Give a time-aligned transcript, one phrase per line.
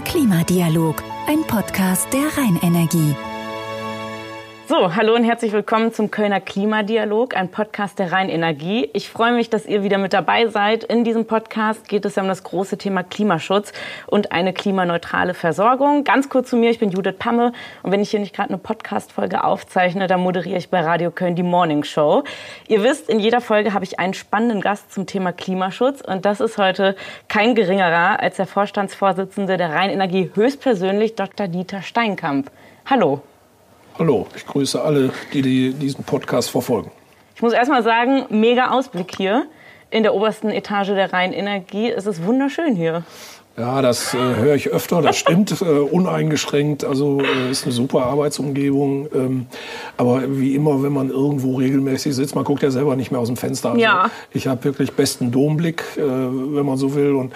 [0.00, 3.14] Klimadialog, ein Podcast der Rheinenergie.
[4.66, 8.88] So, hallo und herzlich willkommen zum Kölner Klimadialog, ein Podcast der Rheinenergie.
[8.94, 10.84] Ich freue mich, dass ihr wieder mit dabei seid.
[10.84, 13.74] In diesem Podcast geht es ja um das große Thema Klimaschutz
[14.06, 16.02] und eine klimaneutrale Versorgung.
[16.04, 17.52] Ganz kurz zu mir, ich bin Judith Pamme
[17.82, 21.36] und wenn ich hier nicht gerade eine Podcast-Folge aufzeichne, dann moderiere ich bei Radio Köln
[21.36, 22.24] die Morning Show.
[22.66, 26.40] Ihr wisst, in jeder Folge habe ich einen spannenden Gast zum Thema Klimaschutz und das
[26.40, 26.96] ist heute
[27.28, 31.48] kein geringerer als der Vorstandsvorsitzende der Rheinenergie höchstpersönlich, Dr.
[31.48, 32.50] Dieter Steinkamp.
[32.86, 33.20] Hallo.
[33.96, 36.90] Hallo, ich grüße alle, die, die diesen Podcast verfolgen.
[37.36, 39.46] Ich muss erst mal sagen, mega Ausblick hier
[39.90, 41.92] in der obersten Etage der Rheinenergie.
[41.92, 43.04] Es ist wunderschön hier.
[43.56, 46.84] Ja, das äh, höre ich öfter, das stimmt, äh, uneingeschränkt.
[46.84, 49.06] Also äh, ist eine super Arbeitsumgebung.
[49.14, 49.46] Ähm,
[49.96, 53.28] aber wie immer, wenn man irgendwo regelmäßig sitzt, man guckt ja selber nicht mehr aus
[53.28, 53.70] dem Fenster.
[53.70, 54.10] Also Ja.
[54.32, 57.32] Ich habe wirklich besten Domblick, äh, wenn man so will, und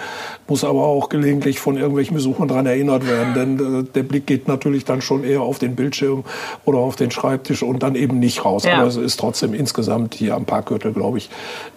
[0.49, 3.33] muss aber auch gelegentlich von irgendwelchen Besuchern daran erinnert werden.
[3.33, 6.25] Denn äh, der Blick geht natürlich dann schon eher auf den Bildschirm
[6.65, 8.65] oder auf den Schreibtisch und dann eben nicht raus.
[8.65, 8.79] Ja.
[8.79, 11.29] Aber es ist trotzdem insgesamt hier am Parkgürtel, glaube ich,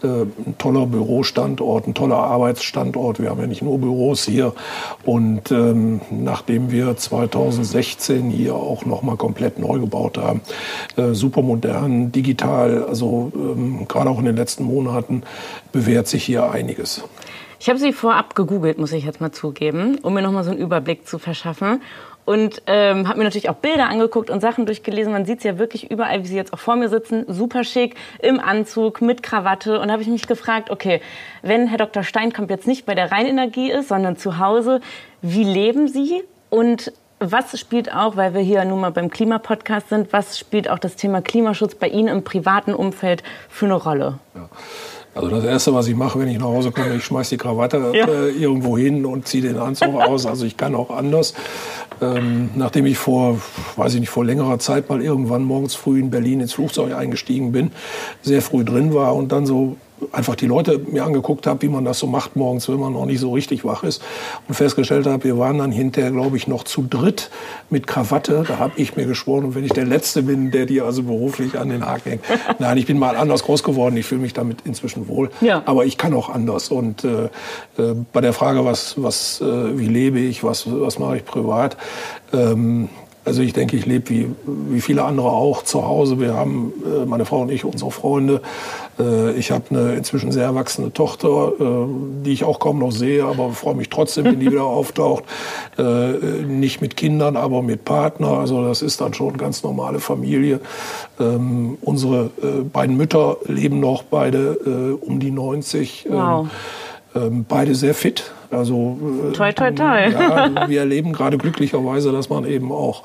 [0.02, 3.20] äh, ein toller Bürostandort, ein toller Arbeitsstandort.
[3.20, 4.54] Wir haben ja nicht nur Büros hier.
[5.04, 10.40] Und ähm, nachdem wir 2016 hier auch noch mal komplett neu gebaut haben,
[10.96, 15.22] äh, super modern, digital, also ähm, gerade auch in den letzten Monaten
[15.72, 17.02] bewährt sich hier einiges.
[17.62, 20.50] Ich habe sie vorab gegoogelt, muss ich jetzt mal zugeben, um mir noch mal so
[20.50, 21.80] einen Überblick zu verschaffen.
[22.24, 25.12] Und ähm, habe mir natürlich auch Bilder angeguckt und Sachen durchgelesen.
[25.12, 27.24] Man sieht sie ja wirklich überall, wie sie jetzt auch vor mir sitzen.
[27.26, 29.80] Super schick, im Anzug, mit Krawatte.
[29.80, 31.00] Und habe ich mich gefragt, okay,
[31.42, 32.04] wenn Herr Dr.
[32.04, 34.80] Steinkamp jetzt nicht bei der Rheinenergie ist, sondern zu Hause,
[35.20, 36.22] wie leben Sie?
[36.48, 40.78] Und was spielt auch, weil wir hier nun mal beim Klimapodcast sind, was spielt auch
[40.78, 44.18] das Thema Klimaschutz bei Ihnen im privaten Umfeld für eine Rolle?
[45.14, 47.90] Also das Erste, was ich mache, wenn ich nach Hause komme, ich schmeiß die Krawatte
[47.94, 48.06] Ja.
[48.06, 50.24] äh, irgendwo hin und ziehe den Anzug aus.
[50.26, 51.34] Also ich kann auch anders.
[52.00, 53.38] Ähm, nachdem ich vor,
[53.76, 57.52] weiß ich nicht, vor längerer Zeit mal irgendwann morgens früh in Berlin ins Flugzeug eingestiegen
[57.52, 57.70] bin,
[58.22, 59.76] sehr früh drin war und dann so
[60.12, 63.06] einfach die Leute mir angeguckt habe, wie man das so macht morgens, wenn man noch
[63.06, 64.02] nicht so richtig wach ist
[64.48, 67.30] und festgestellt habe, wir waren dann hinterher, glaube ich, noch zu dritt
[67.70, 68.44] mit Krawatte.
[68.46, 71.58] Da habe ich mir geschworen, und wenn ich der Letzte bin, der die also beruflich
[71.58, 72.24] an den Haken hängt.
[72.58, 73.96] Nein, ich bin mal anders groß geworden.
[73.96, 75.30] Ich fühle mich damit inzwischen wohl.
[75.40, 75.62] Ja.
[75.66, 76.70] Aber ich kann auch anders.
[76.70, 77.24] Und äh,
[77.78, 81.76] äh, bei der Frage, was, was, äh, wie lebe ich, was, was mache ich privat,
[82.32, 82.88] ähm,
[83.24, 86.18] also ich denke, ich lebe wie, wie viele andere auch zu Hause.
[86.18, 88.40] Wir haben, äh, meine Frau und ich, unsere Freunde.
[88.98, 91.86] Äh, ich habe eine inzwischen sehr erwachsene Tochter, äh,
[92.24, 95.24] die ich auch kaum noch sehe, aber freue mich trotzdem, wenn die wieder auftaucht.
[96.46, 98.38] Nicht mit Kindern, aber mit Partner.
[98.38, 100.60] Also das ist dann schon eine ganz normale Familie.
[101.18, 102.30] Ähm, unsere
[102.72, 106.06] beiden Mütter leben noch beide um die 90.
[106.06, 106.46] Ähm, Wow.
[107.14, 108.32] ähm, beide sehr fit.
[108.52, 110.08] Also äh, Toi, toi, toi.
[110.10, 113.02] Ja, wir erleben gerade glücklicherweise, dass man eben auch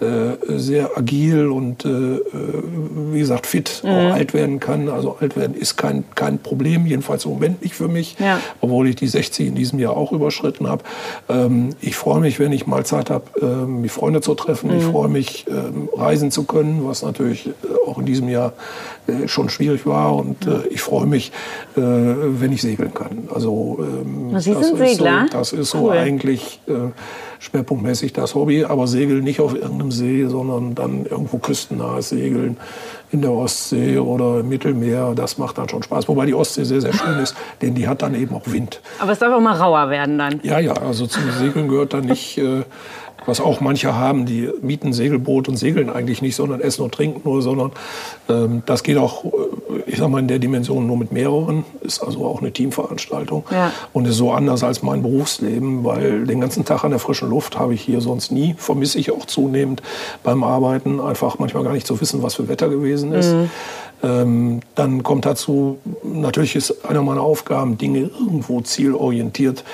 [0.00, 2.20] sehr agil und äh, äh,
[3.12, 3.90] wie gesagt fit Mhm.
[3.90, 4.88] auch alt werden kann.
[4.88, 8.40] Also alt werden ist kein kein Problem, jedenfalls im Moment nicht für mich, Ja.
[8.60, 10.84] obwohl ich die 60 in diesem Jahr auch überschritten habe.
[11.28, 14.70] Ähm, ich freue mich, wenn ich mal Zeit habe, ähm, mich Freunde zu treffen.
[14.76, 17.52] Ich freue mich, ähm, reisen zu können, was natürlich äh,
[17.88, 18.52] auch in diesem Jahr
[19.06, 20.14] äh, schon schwierig war.
[20.16, 21.32] Und äh, ich freue mich,
[21.76, 23.28] äh, wenn ich segeln kann.
[23.34, 25.26] Also ähm, Sie das sind ist Segler?
[25.30, 25.92] So, das ist so Cool.
[25.92, 26.72] eigentlich äh,
[27.38, 28.64] schwerpunktmäßig das Hobby.
[28.64, 32.56] Aber Segeln nicht auf irgendeinem See, sondern dann irgendwo küstennahes Segeln
[33.10, 35.14] in der Ostsee oder im Mittelmeer.
[35.14, 36.08] Das macht dann schon Spaß.
[36.08, 38.80] Wobei die Ostsee sehr, sehr schön ist, denn die hat dann eben auch Wind.
[38.98, 40.40] Aber es darf auch mal rauer werden dann.
[40.42, 42.64] Ja, ja, also zum Segeln gehört dann nicht, äh,
[43.26, 47.22] was auch manche haben, die mieten Segelboot und segeln eigentlich nicht, sondern essen und trinken
[47.24, 47.72] nur, sondern
[48.28, 49.28] ähm, das geht auch, äh,
[49.86, 53.72] ich sag mal, in der Dimension nur mit mehreren, ist also auch eine Teamveranstaltung Ja.
[53.92, 57.58] und ist so anders als mein Berufsleben, weil den ganzen Tag an der frischen Luft
[57.58, 59.82] habe ich hier sonst nie, vermisse ich auch zunehmend
[60.22, 63.34] beim Arbeiten, einfach manchmal gar nicht zu wissen, was für Wetter gewesen ist.
[64.00, 69.64] Ähm, dann kommt dazu, natürlich ist einer meiner Aufgaben, Dinge irgendwo zielorientiert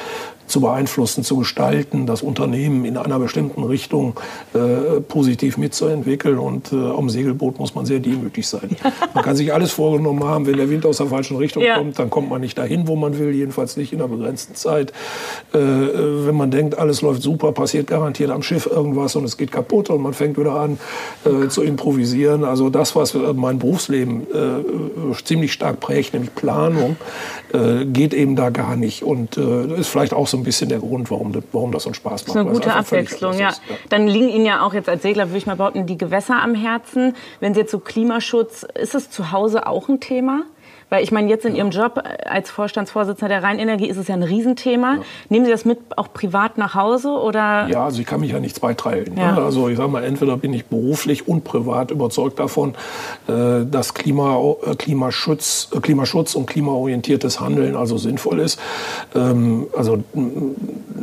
[0.47, 4.15] zu beeinflussen, zu gestalten, das Unternehmen in einer bestimmten Richtung
[4.55, 6.39] äh, positiv mitzuentwickeln.
[6.39, 8.77] Und äh, am Segelboot muss man sehr demütig sein.
[9.15, 11.79] Man kann sich alles vorgenommen haben, wenn der Wind aus der falschen Richtung Ja.
[11.79, 14.93] kommt, dann kommt man nicht dahin, wo man will, jedenfalls nicht in einer begrenzten Zeit.
[15.53, 19.37] Äh, äh, wenn man denkt, alles läuft super, passiert garantiert am Schiff irgendwas und es
[19.37, 20.79] geht kaputt und man fängt wieder an
[21.25, 22.45] äh, zu improvisieren.
[22.45, 26.97] Also das, was äh, mein Berufsleben äh, ziemlich stark prägt, nämlich Planung,
[27.93, 29.05] geht eben da gar nicht.
[29.05, 31.95] Und ist vielleicht auch so ein bisschen der Grund, warum, das- warum das so einen
[31.95, 32.29] Spaß macht.
[32.29, 33.49] Das ist eine gute Abwechslung, ja.
[33.51, 33.77] ist, ja.
[33.89, 36.55] Dann liegen Ihnen ja auch jetzt als Segler, würde ich mal behaupten, die Gewässer am
[36.55, 37.15] Herzen.
[37.41, 40.43] Wenn Sie jetzt so Klimaschutz, ist es zu Hause auch ein Thema?
[40.95, 44.23] Weil ich meine, jetzt in Ihrem Job als Vorstandsvorsitzender der Rheinenergie ist es ja ein
[44.23, 44.95] Riesenthema.
[44.95, 45.03] Ja.
[45.29, 47.67] Nehmen Sie das mit auch privat nach Hause oder?
[47.67, 49.17] Ja, also ich kann mich ja nichts beitragen.
[49.19, 49.37] Ja.
[49.37, 52.77] Also ich sage mal, entweder bin ich beruflich und privat überzeugt davon,
[53.27, 58.61] äh, dass Klima, äh, Klimaschutz, äh, Klimaschutz und klimaorientiertes Handeln also sinnvoll ist.
[59.17, 59.99] Ähm, also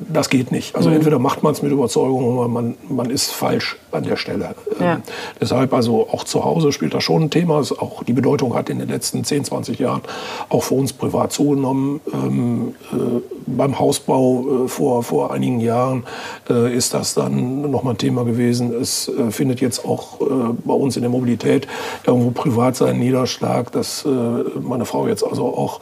[0.08, 0.74] das geht nicht.
[0.78, 0.96] Also mhm.
[0.96, 4.56] entweder macht man es mit Überzeugung oder man, man ist falsch an der Stelle.
[4.80, 4.94] Ja.
[4.94, 5.04] Ähm,
[5.40, 7.60] deshalb also auch zu Hause spielt das schon ein Thema.
[7.60, 10.02] Auch die Bedeutung hat in den letzten 10, 20 Jahren
[10.50, 12.00] auch für uns privat zugenommen.
[12.14, 16.04] Ähm, äh, beim Hausbau äh, vor, vor einigen Jahren
[16.50, 18.74] äh, ist das dann nochmal ein Thema gewesen.
[18.74, 20.26] Es äh, findet jetzt auch äh,
[20.64, 21.68] bei uns in der Mobilität
[22.06, 24.10] irgendwo privat seinen Niederschlag, dass äh,
[24.62, 25.82] meine Frau jetzt also auch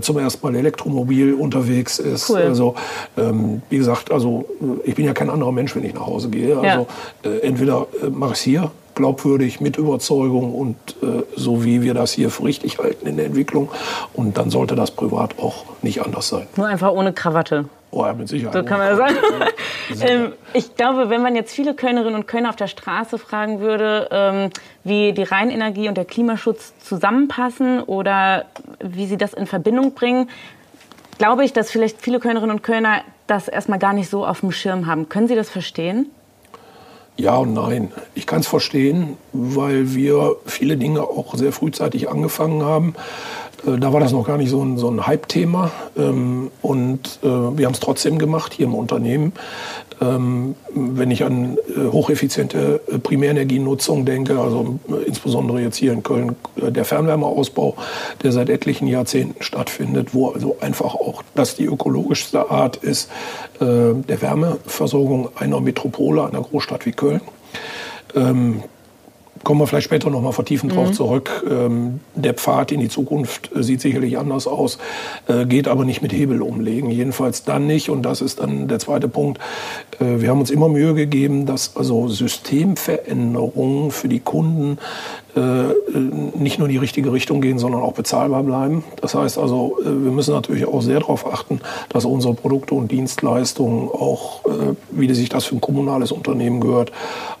[0.00, 2.30] zum ersten Mal elektromobil unterwegs ist.
[2.30, 2.38] Cool.
[2.38, 2.74] Also
[3.18, 4.46] ähm, wie gesagt, also
[4.84, 6.56] ich bin ja kein anderer Mensch, wenn ich nach Hause gehe.
[6.56, 6.86] Also
[7.24, 7.30] ja.
[7.42, 12.30] entweder mache ich es hier glaubwürdig, mit Überzeugung und äh, so wie wir das hier
[12.30, 13.70] für richtig halten in der Entwicklung.
[14.12, 16.48] Und dann sollte das privat auch nicht anders sein.
[16.56, 17.66] Nur einfach ohne Krawatte.
[17.92, 18.52] Oh ja, mit Sicherheit.
[18.52, 19.16] So kann man sagen.
[20.00, 24.08] ähm, ich glaube, wenn man jetzt viele Kölnerinnen und Kölner auf der Straße fragen würde,
[24.10, 24.50] ähm,
[24.82, 28.46] wie die Rheinenergie und der Klimaschutz zusammenpassen oder
[28.80, 30.28] wie sie das in Verbindung bringen,
[31.18, 34.52] glaube ich, dass vielleicht viele Kölnerinnen und Kölner das erstmal gar nicht so auf dem
[34.52, 35.08] Schirm haben.
[35.08, 36.10] Können Sie das verstehen?
[37.16, 37.92] Ja und nein.
[38.14, 42.94] Ich kann es verstehen, weil wir viele Dinge auch sehr frühzeitig angefangen haben.
[43.66, 45.70] Äh, da war das noch gar nicht so ein, so ein Hype-Thema.
[45.96, 49.32] Ähm, und äh, wir haben es trotzdem gemacht hier im Unternehmen.
[50.00, 56.84] Ähm, wenn ich an äh, hocheffiziente Primärenergienutzung denke, also insbesondere jetzt hier in Köln der
[56.84, 57.76] Fernwärmeausbau,
[58.22, 63.10] der seit etlichen Jahrzehnten stattfindet, wo also einfach auch das die ökologischste Art ist
[63.58, 67.22] der Wärmeversorgung einer Metropole, einer Großstadt wie Köln.
[69.46, 70.76] Kommen wir vielleicht später noch mal vertiefend mhm.
[70.76, 71.44] drauf zurück.
[71.48, 74.76] Ähm, der Pfad in die Zukunft äh, sieht sicherlich anders aus,
[75.28, 76.90] äh, geht aber nicht mit Hebel umlegen.
[76.90, 77.88] Jedenfalls dann nicht.
[77.88, 79.40] Und das ist dann der zweite Punkt.
[80.00, 84.78] Äh, wir haben uns immer Mühe gegeben, dass also Systemveränderungen für die Kunden
[85.36, 88.84] nicht nur in die richtige Richtung gehen, sondern auch bezahlbar bleiben.
[89.00, 92.90] Das heißt also, äh, wir müssen natürlich auch sehr darauf achten, dass unsere Produkte und
[92.90, 96.92] Dienstleistungen auch, äh, wie sich das für ein kommunales Unternehmen gehört,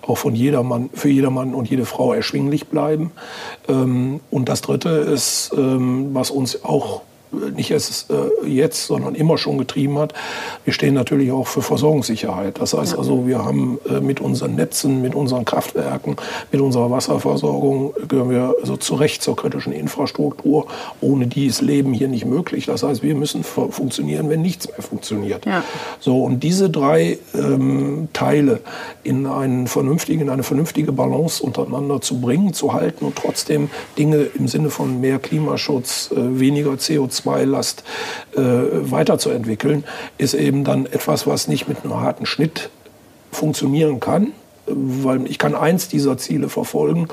[0.06, 3.12] auch von jedermann, für jedermann und jede Frau erschwinglich bleiben.
[3.68, 7.02] Ähm, und das Dritte ist, ähm, was uns auch
[7.54, 10.14] nicht erst äh, jetzt, sondern immer schon getrieben hat.
[10.64, 12.60] Wir stehen natürlich auch für Versorgungssicherheit.
[12.60, 16.16] Das heißt also, wir haben äh, mit unseren Netzen, mit unseren Kraftwerken,
[16.52, 20.66] mit unserer Wasserversorgung gehören wir also zu Recht zur kritischen Infrastruktur.
[21.00, 22.66] Ohne die ist Leben hier nicht möglich.
[22.66, 25.46] Das heißt, wir müssen funktionieren, wenn nichts mehr funktioniert.
[25.46, 25.62] Ja.
[26.00, 28.60] So und diese drei ähm, Teile
[29.02, 34.28] in einen vernünftigen, in eine vernünftige Balance untereinander zu bringen, zu halten und trotzdem Dinge
[34.34, 37.84] im Sinne von mehr Klimaschutz, äh, weniger CO2 CO2-Last
[38.34, 39.84] äh, weiterzuentwickeln,
[40.18, 42.70] ist eben dann etwas, was nicht mit einem harten Schnitt
[43.32, 44.32] funktionieren kann,
[44.66, 47.08] weil ich kann eins dieser Ziele verfolgen,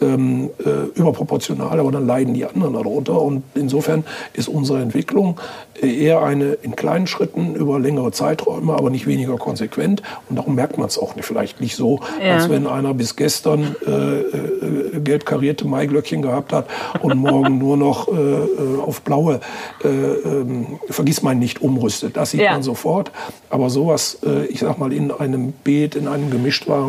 [0.00, 3.20] ähm, äh, überproportional, aber dann leiden die anderen darunter.
[3.20, 4.04] Und insofern
[4.34, 5.40] ist unsere Entwicklung
[5.80, 10.02] eher eine in kleinen Schritten über längere Zeiträume, aber nicht weniger konsequent.
[10.28, 12.34] Und darum merkt man es auch nicht, vielleicht nicht so, ja.
[12.34, 16.66] als wenn einer bis gestern äh, äh, gelb karierte Maiglöckchen gehabt hat
[17.00, 18.46] und morgen nur noch äh, äh
[18.82, 19.40] auf blaue
[19.84, 22.16] äh, ähm, vergiss mein nicht umrüstet.
[22.16, 22.52] Das sieht ja.
[22.52, 23.10] man sofort.
[23.50, 26.30] Aber sowas, ich sag mal, in einem Beet, in einem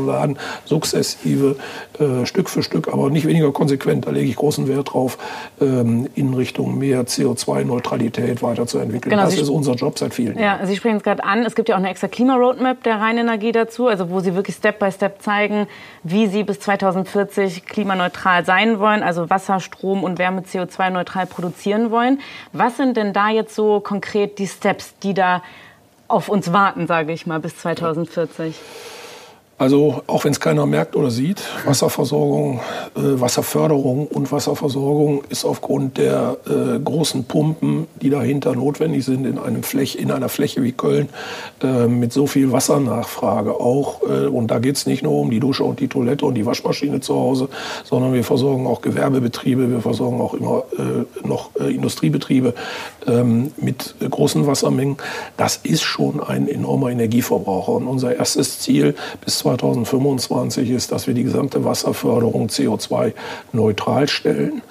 [0.03, 1.55] Gemischtwarenladen, sukzessive,
[2.23, 5.17] Stück für Stück, aber nicht weniger konsequent, da lege ich großen Wert drauf,
[5.61, 9.11] ähm, in Richtung mehr CO2-Neutralität weiterzuentwickeln entwickeln.
[9.11, 10.59] Genau, das Sie ist unser Job seit vielen Jahren.
[10.59, 11.45] Ja, Sie sprechen es gerade an.
[11.45, 14.79] Es gibt ja auch eine extra Klima-Roadmap der Rheinenergie dazu, also wo Sie wirklich Step
[14.79, 15.67] by Step zeigen,
[16.03, 22.19] wie Sie bis 2040 klimaneutral sein wollen, also Wasser, Strom und Wärme CO2-neutral produzieren wollen.
[22.51, 25.41] Was sind denn da jetzt so konkret die Steps, die da
[26.07, 28.55] auf uns warten, sage ich mal, bis 2040?
[28.55, 28.92] Ja.
[29.63, 32.59] Also auch wenn es keiner merkt oder sieht, Wasserversorgung,
[32.97, 39.39] äh, Wasserförderung und Wasserversorgung ist aufgrund der äh, großen Pumpen, die dahinter notwendig sind in,
[39.39, 41.07] einem Fläche, in einer Fläche wie Köln
[41.61, 44.01] äh, mit so viel Wassernachfrage auch.
[44.01, 46.45] Äh, und da geht es nicht nur um die Dusche und die Toilette und die
[46.45, 47.47] Waschmaschine zu Hause,
[47.85, 52.53] sondern wir versorgen auch Gewerbebetriebe, wir versorgen auch immer äh, noch äh, Industriebetriebe
[53.07, 54.97] ähm, mit großen Wassermengen.
[55.37, 57.73] Das ist schon ein enormer Energieverbraucher.
[57.73, 64.61] Und unser erstes Ziel bis 2025 ist, dass wir die gesamte Wasserförderung CO2-neutral stellen.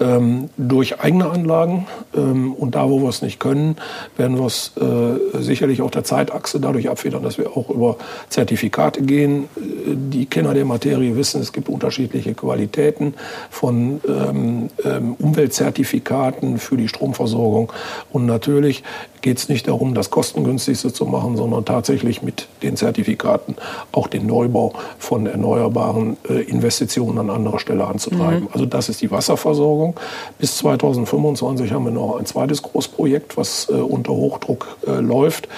[0.00, 1.86] Ähm, durch eigene Anlagen.
[2.16, 3.76] Ähm, und da, wo wir es nicht können,
[4.16, 7.96] werden wir es äh, sicherlich auf der Zeitachse dadurch abfedern, dass wir auch über
[8.28, 9.44] Zertifikate gehen.
[9.56, 9.60] Äh,
[9.94, 13.14] die Kenner der Materie wissen, es gibt unterschiedliche Qualitäten
[13.50, 17.72] von ähm, ähm, Umweltzertifikaten für die Stromversorgung.
[18.12, 18.82] Und natürlich
[19.24, 23.56] geht es nicht darum, das kostengünstigste zu machen, sondern tatsächlich mit den Zertifikaten
[23.90, 28.42] auch den Neubau von erneuerbaren äh, Investitionen an anderer Stelle anzutreiben.
[28.42, 28.48] Mhm.
[28.52, 29.98] Also das ist die Wasserversorgung.
[30.38, 35.48] Bis 2025 haben wir noch ein zweites Großprojekt, was äh, unter Hochdruck äh, läuft.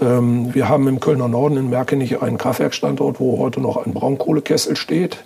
[0.00, 4.76] Ähm, wir haben im Kölner Norden in Merkenich einen Kraftwerkstandort, wo heute noch ein Braunkohlekessel
[4.76, 5.18] steht.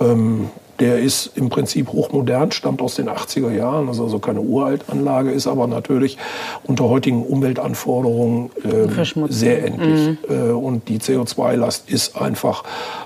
[0.00, 0.50] Ähm,
[0.82, 5.46] der ist im Prinzip hochmodern, stammt aus den 80er Jahren, ist also keine Uraltanlage, ist
[5.46, 6.18] aber natürlich
[6.64, 10.18] unter heutigen Umweltanforderungen äh, sehr endlich.
[10.28, 10.48] Mhm.
[10.48, 12.64] Äh, und die CO2-Last ist einfach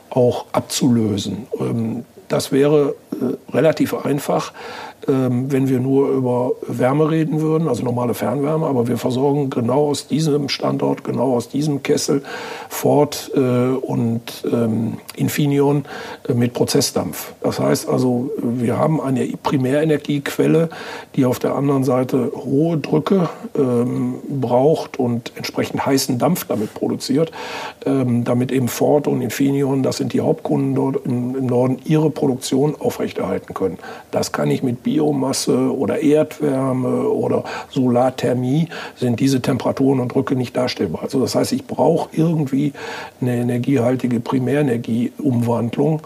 [0.08, 1.48] auch abzulösen.
[1.60, 7.84] Ähm, das wäre äh, relativ einfach, ähm, wenn wir nur über Wärme reden würden, also
[7.84, 8.66] normale Fernwärme.
[8.66, 12.22] Aber wir versorgen genau aus diesem Standort, genau aus diesem Kessel
[12.68, 15.84] Ford äh, und ähm, Infineon
[16.28, 17.32] äh, mit Prozessdampf.
[17.40, 20.68] Das heißt also, wir haben eine Primärenergiequelle,
[21.14, 27.32] die auf der anderen Seite hohe Drücke ähm, braucht und entsprechend heißen Dampf damit produziert,
[27.84, 32.74] ähm, damit eben Ford und Infineon, das sind die Hauptkunden dort im, Norden, ihre Produktion
[32.78, 33.78] aufrechterhalten können.
[34.10, 40.56] Das kann ich mit Biomasse oder Erdwärme oder Solarthermie sind diese Temperaturen und Drücke nicht
[40.56, 41.02] darstellbar.
[41.02, 42.72] Also das heißt, ich brauche irgendwie
[43.20, 46.02] eine energiehaltige Primärenergieumwandlung,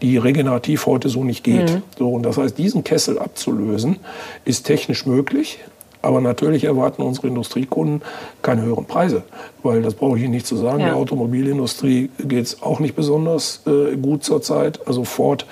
[0.00, 1.72] die regenerativ heute so nicht geht.
[1.72, 1.82] Mhm.
[1.98, 3.96] So, und das heißt, diesen Kessel abzulösen,
[4.44, 5.58] ist technisch möglich.
[6.02, 8.00] Aber natürlich erwarten unsere Industriekunden
[8.40, 9.22] keine höheren Preise,
[9.62, 10.80] weil das brauche ich Ihnen nicht zu sagen.
[10.80, 10.86] Ja.
[10.86, 14.86] Der Automobilindustrie geht es auch nicht besonders äh, gut zurzeit.
[14.86, 15.46] Also Ford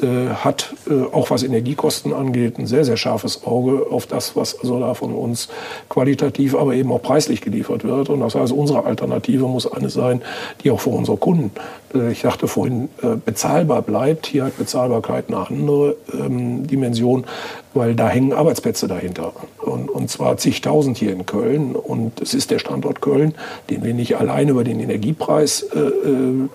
[0.00, 4.58] äh, hat äh, auch was Energiekosten angeht ein sehr, sehr scharfes Auge auf das, was
[4.58, 5.48] also da von uns
[5.90, 8.08] qualitativ, aber eben auch preislich geliefert wird.
[8.08, 10.22] Und das heißt, unsere Alternative muss eine sein,
[10.62, 11.50] die auch für unsere Kunden,
[11.94, 14.26] äh, ich dachte vorhin, äh, bezahlbar bleibt.
[14.26, 17.24] Hier hat Bezahlbarkeit eine andere ähm, Dimension,
[17.74, 19.32] weil da hängen Arbeitsplätze dahinter.
[19.58, 21.76] Und, und zwar zigtausend hier in Köln.
[21.76, 23.34] Und es ist der Standort Köln,
[23.68, 26.48] den wir nicht allein über den Energiepreis äh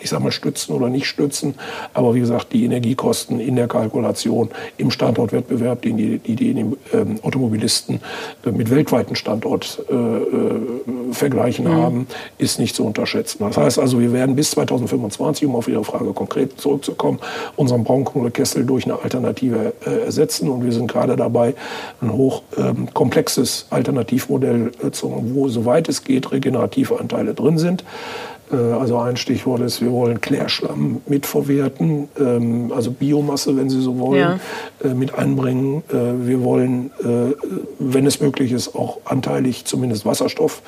[0.00, 1.54] ich sag mal, stützen oder nicht stützen.
[1.94, 6.50] Aber wie gesagt, die Energiekosten in der Kalkulation im Standortwettbewerb, den die, die, die
[6.92, 8.00] ähm, Automobilisten
[8.44, 11.82] äh, mit weltweiten Standortvergleichen äh, äh, mhm.
[11.82, 12.06] haben,
[12.38, 13.38] ist nicht zu unterschätzen.
[13.40, 17.18] Das heißt also, wir werden bis 2025, um auf Ihre Frage konkret zurückzukommen,
[17.56, 20.48] unseren Braunkohlekessel durch eine Alternative äh, ersetzen.
[20.48, 21.54] Und wir sind gerade dabei,
[22.00, 27.84] ein hochkomplexes ähm, Alternativmodell äh, zu, wo, soweit es geht, regenerative Anteile drin sind.
[28.52, 33.98] Äh, also ein Stichwort ist, wir wollen Klärschlamm mitverwerten, ähm, also Biomasse, wenn Sie so
[33.98, 34.38] wollen, ja.
[34.82, 35.82] Äh, mit einbringen.
[35.88, 36.90] Äh, wir wollen,
[37.78, 40.62] wenn es möglich ist, auch anteilig zumindest Wasserstoff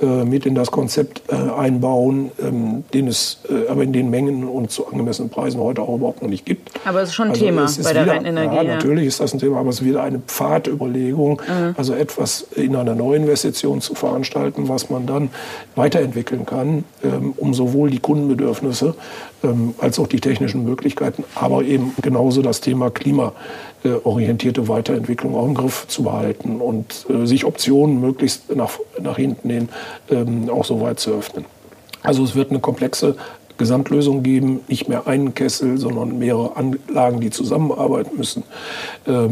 [0.00, 3.38] mit in das Konzept einbauen, ähm, den es
[3.68, 6.70] aber in den Mengen und zu angemessenen Preisen heute auch überhaupt noch nicht gibt.
[6.84, 8.56] Aber es ist schon ein also Thema bei der Rheinenergie.
[8.56, 11.74] Ja, natürlich ist das ein Thema, aber es ist wieder eine Pfadüberlegung, mhm.
[11.76, 15.30] also etwas in einer Neuinvestition zu veranstalten, was man dann
[15.76, 18.94] weiterentwickeln kann ähm, um sowohl die Kundenbedürfnisse
[19.42, 25.54] ähm, als auch die technischen Möglichkeiten, aber eben genauso das Thema klimaorientierte Weiterentwicklung auch im
[25.54, 29.68] Griff zu behalten und äh, sich Optionen möglichst nach, nach hinten hin
[30.10, 31.44] ähm, auch so weit zu öffnen.
[32.02, 33.16] Also es wird eine komplexe
[33.56, 38.42] Gesamtlösung geben, nicht mehr einen Kessel, sondern mehrere Anlagen, die zusammenarbeiten müssen.
[39.06, 39.28] Äh,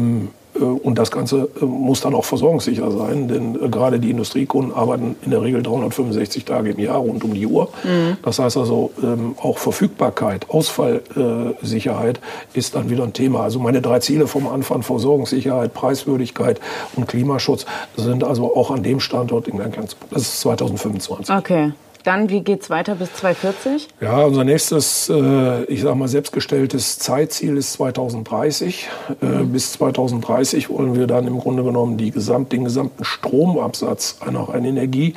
[0.59, 5.15] und das Ganze äh, muss dann auch versorgungssicher sein, denn äh, gerade die Industriekunden arbeiten
[5.23, 7.69] in der Regel 365 Tage im Jahr rund um die Uhr.
[7.83, 8.17] Mhm.
[8.23, 12.19] Das heißt also, ähm, auch Verfügbarkeit, Ausfallsicherheit
[12.53, 13.41] ist dann wieder ein Thema.
[13.41, 16.59] Also meine drei Ziele vom Anfang, Versorgungssicherheit, Preiswürdigkeit
[16.95, 19.95] und Klimaschutz, sind also auch an dem Standort in Ganglands.
[20.11, 21.35] Das ist 2025.
[21.35, 21.71] Okay.
[22.03, 23.87] Dann, wie geht es weiter bis 2040?
[24.01, 28.89] Ja, unser nächstes, äh, ich sage mal, selbstgestelltes Zeitziel ist 2030.
[29.21, 29.53] Äh, mhm.
[29.53, 35.13] Bis 2030 wollen wir dann im Grunde genommen gesamt, den gesamten Stromabsatz einer Rheinenergie,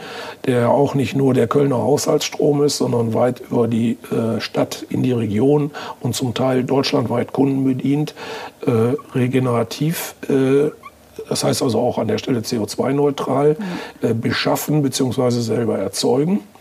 [0.46, 5.02] der auch nicht nur der Kölner Haushaltsstrom ist, sondern weit über die äh, Stadt in
[5.02, 8.14] die Region und zum Teil deutschlandweit Kunden bedient,
[8.64, 10.70] äh, regenerativ äh,
[11.28, 14.08] das heißt also auch an der Stelle CO2-neutral, mhm.
[14.08, 15.30] äh, beschaffen bzw.
[15.40, 16.40] selber erzeugen.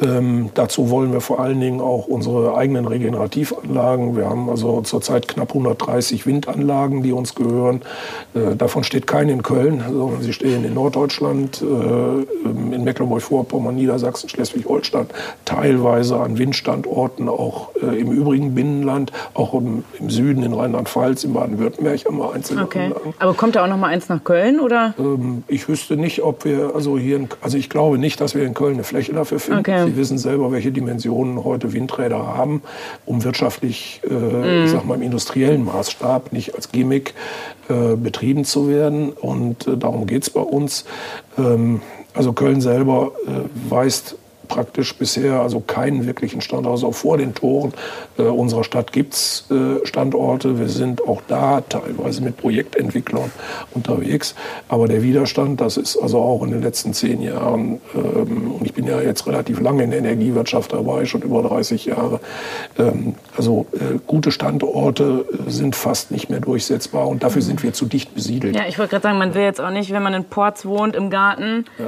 [0.00, 4.16] Ähm, dazu wollen wir vor allen Dingen auch unsere eigenen Regenerativanlagen.
[4.16, 7.82] Wir haben also zurzeit knapp 130 Windanlagen, die uns gehören.
[8.34, 14.28] Äh, davon steht keine in Köln, sondern sie stehen in Norddeutschland, äh, in Mecklenburg-Vorpommern, Niedersachsen,
[14.28, 15.06] Schleswig-Holstein,
[15.44, 21.32] teilweise an Windstandorten, auch äh, im übrigen Binnenland, auch im, im Süden, in Rheinland-Pfalz, in
[21.32, 22.84] Baden-Württemberg haben wir einzelne okay.
[22.86, 23.14] Anlagen.
[23.18, 24.94] Aber kommt da auch noch mal eins nach Köln oder?
[24.98, 28.44] Ähm, ich wüsste nicht, ob wir also hier, in, also ich glaube nicht, dass wir
[28.44, 29.60] in Köln eine Fläche dafür finden.
[29.60, 29.87] Okay.
[29.88, 32.62] Sie wissen selber, welche Dimensionen heute Windräder haben,
[33.06, 34.64] um wirtschaftlich, äh, mm.
[34.64, 37.14] ich sag mal im industriellen Maßstab, nicht als Gimmick
[37.70, 39.10] äh, betrieben zu werden.
[39.10, 40.84] Und äh, darum geht es bei uns.
[41.38, 41.80] Ähm,
[42.12, 44.16] also Köln selber äh, weist
[44.48, 46.72] praktisch bisher also keinen wirklichen Standort.
[46.72, 47.72] Also vor den Toren
[48.18, 50.58] äh, unserer Stadt gibt es äh, Standorte.
[50.58, 53.30] Wir sind auch da teilweise mit Projektentwicklern
[53.74, 54.34] unterwegs.
[54.68, 58.74] Aber der Widerstand, das ist also auch in den letzten zehn Jahren, ähm, und ich
[58.74, 62.20] bin ja jetzt relativ lange in der Energiewirtschaft dabei, schon über 30 Jahre,
[62.78, 67.72] ähm, also äh, gute Standorte äh, sind fast nicht mehr durchsetzbar und dafür sind wir
[67.72, 68.56] zu dicht besiedelt.
[68.56, 70.96] Ja, ich wollte gerade sagen, man will jetzt auch nicht, wenn man in Ports wohnt,
[70.96, 71.66] im Garten.
[71.78, 71.86] Ja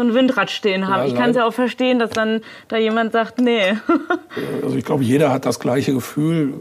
[0.00, 1.00] so ein Windrad stehen haben.
[1.00, 3.76] Ja, ich kann es ja auch verstehen, dass dann da jemand sagt, nee.
[4.62, 6.54] also ich glaube, jeder hat das gleiche Gefühl.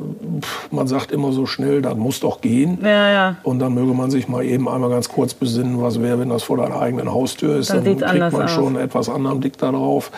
[0.71, 2.79] Man sagt immer so schnell, das muss doch gehen.
[2.83, 3.35] Ja, ja.
[3.43, 6.43] Und dann möge man sich mal eben einmal ganz kurz besinnen, was wäre, wenn das
[6.43, 7.69] vor deiner eigenen Haustür ist.
[7.69, 8.51] Dann, dann kriegt man aus.
[8.51, 10.11] schon etwas anderen Blick darauf.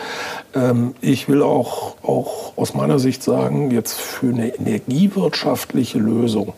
[0.54, 6.54] Ähm, ich will auch, auch aus meiner Sicht sagen, jetzt für eine energiewirtschaftliche Lösung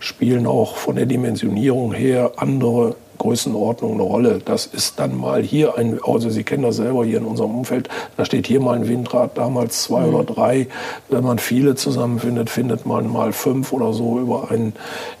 [0.00, 4.40] spielen auch von der Dimensionierung her andere Größenordnung eine Rolle.
[4.44, 7.88] Das ist dann mal hier ein, also Sie kennen das selber hier in unserem Umfeld,
[8.16, 10.14] da steht hier mal ein Windrad, damals zwei mhm.
[10.14, 10.68] oder drei.
[11.08, 14.74] Wenn man viele zusammenfindet, findet man mal fünf oder so über einen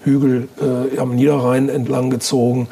[0.04, 2.68] Hügel äh, am Niederrhein entlang gezogen.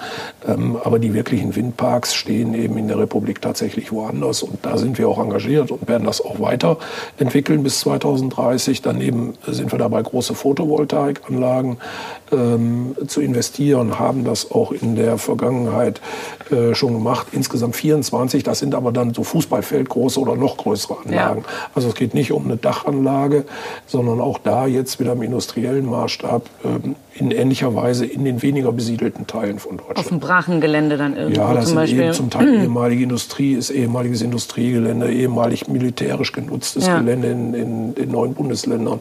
[0.47, 4.99] Ähm, aber die wirklichen Windparks stehen eben in der Republik tatsächlich woanders und da sind
[4.99, 8.83] wir auch engagiert und werden das auch weiterentwickeln bis 2030.
[8.83, 11.78] Daneben sind wir dabei, große Photovoltaikanlagen
[12.33, 16.00] ähm, zu investieren, haben das auch in der Vergangenheit
[16.50, 17.28] äh, schon gemacht.
[17.33, 18.42] Insgesamt 24.
[18.42, 21.40] Das sind aber dann so Fußballfeldgroße oder noch größere Anlagen.
[21.40, 21.68] Ja.
[21.75, 23.45] Also es geht nicht um eine Dachanlage,
[23.87, 28.73] sondern auch da jetzt wieder im industriellen Maßstab ähm, in ähnlicher Weise in den weniger
[28.73, 29.99] besiedelten Teilen von Deutschland.
[29.99, 32.02] Auf dem Brachengelände dann irgendwo Ja, das zum Beispiel.
[32.02, 36.99] Eben zum Teil ehemalige Industrie, ist ehemaliges Industriegelände, ehemalig militärisch genutztes ja.
[36.99, 39.00] Gelände in, in den neuen Bundesländern.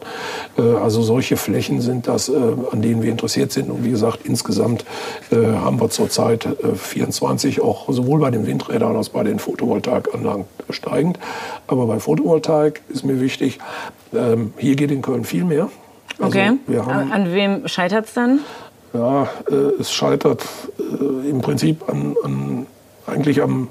[0.58, 2.34] Äh, also solche Flächen sind das, äh,
[2.72, 3.70] an denen wir interessiert sind.
[3.70, 4.84] Und wie gesagt, insgesamt
[5.30, 10.44] äh, haben wir zurzeit 24, auch sowohl bei den Windrädern als auch bei den Photovoltaikanlagen
[10.70, 11.18] steigend.
[11.66, 13.58] Aber bei Photovoltaik ist mir wichtig,
[14.14, 15.68] ähm, hier geht in Köln viel mehr.
[16.18, 16.58] Also okay.
[16.68, 18.40] Haben, an wem scheitert es dann?
[18.92, 20.44] Ja, äh, es scheitert
[20.78, 22.66] äh, im Prinzip an, an
[23.06, 23.68] eigentlich am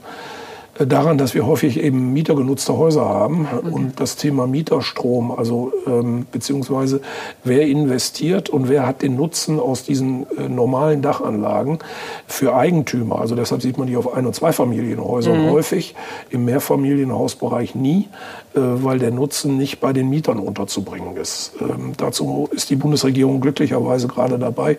[0.78, 3.70] daran, dass wir häufig eben mietergenutzte Häuser haben okay.
[3.72, 7.02] und das Thema Mieterstrom, also ähm, beziehungsweise
[7.44, 11.80] wer investiert und wer hat den Nutzen aus diesen äh, normalen Dachanlagen
[12.28, 13.20] für Eigentümer.
[13.20, 15.52] Also deshalb sieht man die auf Ein- und Zweifamilienhäusern mhm.
[15.52, 15.96] häufig,
[16.30, 18.10] im Mehrfamilienhausbereich nie,
[18.54, 21.54] äh, weil der Nutzen nicht bei den Mietern unterzubringen ist.
[21.62, 24.78] Ähm, dazu ist die Bundesregierung glücklicherweise gerade dabei,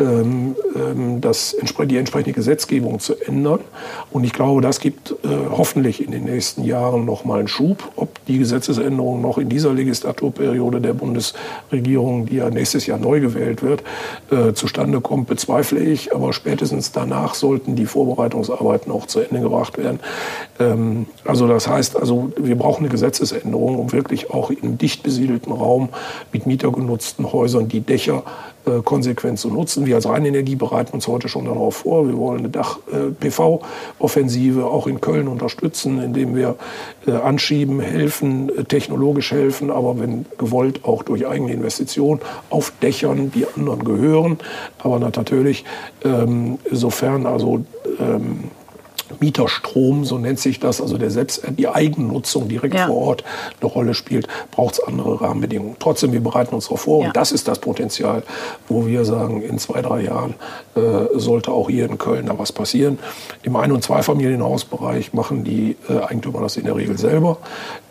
[0.00, 3.60] ähm, ähm, das, die entsprechende Gesetzgebung zu ändern.
[4.10, 7.90] Und ich glaube, das gibt äh, hoffentlich in den nächsten Jahren noch mal einen Schub.
[7.96, 13.62] Ob die Gesetzesänderung noch in dieser Legislaturperiode der Bundesregierung, die ja nächstes Jahr neu gewählt
[13.62, 13.82] wird,
[14.30, 16.14] äh, zustande kommt, bezweifle ich.
[16.14, 20.00] Aber spätestens danach sollten die Vorbereitungsarbeiten auch zu Ende gebracht werden.
[20.58, 25.52] Ähm, also das heißt, also wir brauchen eine Gesetzesänderung, um wirklich auch im dicht besiedelten
[25.52, 25.90] Raum
[26.32, 28.22] mit mietergenutzten Häusern die Dächer
[28.84, 29.86] konsequent zu nutzen.
[29.86, 32.06] Wir als Rheinenergie bereiten uns heute schon darauf vor.
[32.06, 36.56] Wir wollen eine Dach-PV-Offensive auch in Köln unterstützen, indem wir
[37.06, 43.32] äh, anschieben, helfen, äh, technologisch helfen, aber wenn gewollt auch durch eigene Investitionen auf Dächern,
[43.32, 44.38] die anderen gehören.
[44.78, 45.64] Aber natürlich,
[46.04, 47.64] ähm, sofern also
[47.98, 48.44] ähm,
[49.20, 52.86] Mieterstrom, so nennt sich das, also der Selbst, die Eigennutzung direkt ja.
[52.86, 53.24] vor Ort
[53.60, 55.76] eine Rolle spielt, braucht es andere Rahmenbedingungen.
[55.78, 57.08] Trotzdem, wir bereiten uns darauf vor ja.
[57.08, 58.22] und das ist das Potenzial,
[58.68, 60.34] wo wir sagen, in zwei, drei Jahren
[60.76, 62.98] äh, sollte auch hier in Köln da was passieren.
[63.42, 67.38] Im Ein- und Zweifamilienhausbereich machen die äh, Eigentümer das in der Regel selber.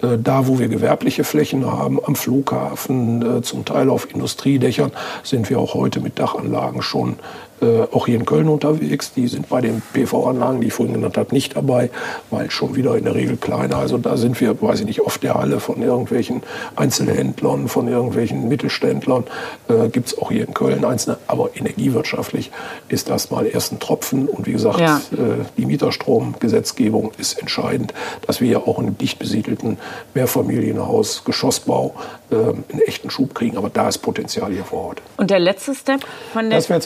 [0.02, 4.92] Äh, da, wo wir gewerbliche Flächen haben, am Flughafen, äh, zum Teil auf Industriedächern,
[5.24, 7.18] sind wir auch heute mit Dachanlagen schon
[7.62, 9.14] äh, auch hier in Köln unterwegs.
[9.14, 11.90] Die sind bei den PV-Anlagen, die ich vorhin genannt habe, nicht dabei,
[12.30, 13.78] weil schon wieder in der Regel kleiner.
[13.78, 16.44] Also da sind wir, weiß ich nicht, oft der Halle von irgendwelchen
[16.76, 19.24] Einzelhändlern, von irgendwelchen Mittelständlern.
[19.70, 21.18] Äh, Gibt es auch hier in Köln einzelne.
[21.28, 22.52] Aber energiewirtschaftlich
[22.90, 24.28] ist das mal erst ein Tropfen.
[24.28, 24.98] Und wie gesagt, ja.
[25.14, 27.94] äh, die Mieterstromgesetzgebung ist entscheidend,
[28.26, 29.78] dass wir ja auch in einem dicht besiedelten
[30.14, 31.96] Mehrfamilienhaus, Geschossbau,
[32.30, 33.58] einen echten Schub kriegen.
[33.58, 35.02] Aber da ist Potenzial hier vor Ort.
[35.16, 36.02] Und der letzte Step
[36.34, 36.60] von der.
[36.60, 36.82] Das wäre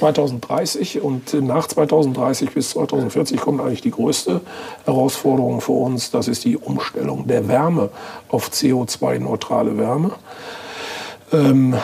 [0.66, 4.42] 2030 und nach 2030 bis 2040 kommt eigentlich die größte
[4.86, 6.12] Herausforderung für uns.
[6.12, 7.90] Das ist die Umstellung der Wärme
[8.30, 10.12] auf CO2-neutrale Wärme.
[11.34, 11.76] Ähm,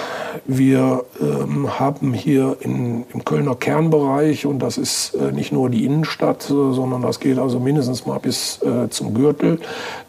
[0.46, 5.86] wir ähm, haben hier in, im Kölner Kernbereich, und das ist äh, nicht nur die
[5.86, 9.60] Innenstadt, äh, sondern das geht also mindestens mal bis äh, zum Gürtel,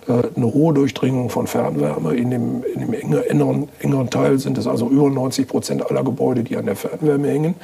[0.08, 2.14] äh, eine hohe Durchdringung von Fernwärme.
[2.14, 6.42] In dem, in dem engeren, engeren Teil sind es also über 90 Prozent aller Gebäude,
[6.42, 7.54] die an der Fernwärme hängen.